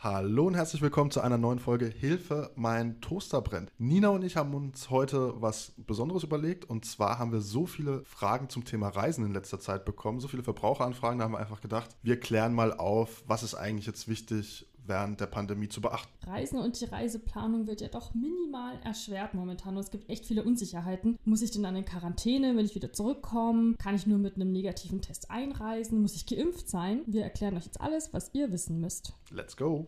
Hallo 0.00 0.46
und 0.46 0.54
herzlich 0.54 0.80
willkommen 0.80 1.10
zu 1.10 1.20
einer 1.22 1.38
neuen 1.38 1.58
Folge 1.58 1.86
Hilfe, 1.86 2.52
mein 2.54 3.00
Toaster 3.00 3.42
brennt. 3.42 3.72
Nina 3.78 4.10
und 4.10 4.22
ich 4.22 4.36
haben 4.36 4.54
uns 4.54 4.90
heute 4.90 5.34
was 5.42 5.72
Besonderes 5.76 6.22
überlegt 6.22 6.64
und 6.64 6.84
zwar 6.84 7.18
haben 7.18 7.32
wir 7.32 7.40
so 7.40 7.66
viele 7.66 8.04
Fragen 8.04 8.48
zum 8.48 8.64
Thema 8.64 8.90
Reisen 8.90 9.26
in 9.26 9.32
letzter 9.32 9.58
Zeit 9.58 9.84
bekommen, 9.84 10.20
so 10.20 10.28
viele 10.28 10.44
Verbraucheranfragen, 10.44 11.18
da 11.18 11.24
haben 11.24 11.32
wir 11.32 11.40
einfach 11.40 11.60
gedacht, 11.60 11.90
wir 12.04 12.20
klären 12.20 12.54
mal 12.54 12.72
auf, 12.74 13.24
was 13.26 13.42
ist 13.42 13.56
eigentlich 13.56 13.86
jetzt 13.86 14.06
wichtig 14.06 14.68
während 14.88 15.20
der 15.20 15.26
Pandemie 15.26 15.68
zu 15.68 15.80
beachten. 15.80 16.08
Reisen 16.26 16.58
und 16.58 16.80
die 16.80 16.84
Reiseplanung 16.84 17.66
wird 17.66 17.80
ja 17.80 17.88
doch 17.88 18.14
minimal 18.14 18.78
erschwert 18.84 19.34
momentan 19.34 19.76
und 19.76 19.82
es 19.82 19.90
gibt 19.90 20.08
echt 20.08 20.26
viele 20.26 20.42
Unsicherheiten. 20.42 21.18
Muss 21.24 21.42
ich 21.42 21.50
denn 21.50 21.62
dann 21.62 21.76
in 21.76 21.84
Quarantäne, 21.84 22.56
will 22.56 22.64
ich 22.64 22.74
wieder 22.74 22.92
zurückkommen? 22.92 23.76
Kann 23.78 23.94
ich 23.94 24.06
nur 24.06 24.18
mit 24.18 24.36
einem 24.36 24.52
negativen 24.52 25.00
Test 25.00 25.30
einreisen? 25.30 26.02
Muss 26.02 26.14
ich 26.14 26.26
geimpft 26.26 26.68
sein? 26.68 27.02
Wir 27.06 27.22
erklären 27.22 27.56
euch 27.56 27.64
jetzt 27.64 27.80
alles, 27.80 28.12
was 28.12 28.30
ihr 28.34 28.52
wissen 28.52 28.80
müsst. 28.80 29.12
Let's 29.30 29.56
go! 29.56 29.86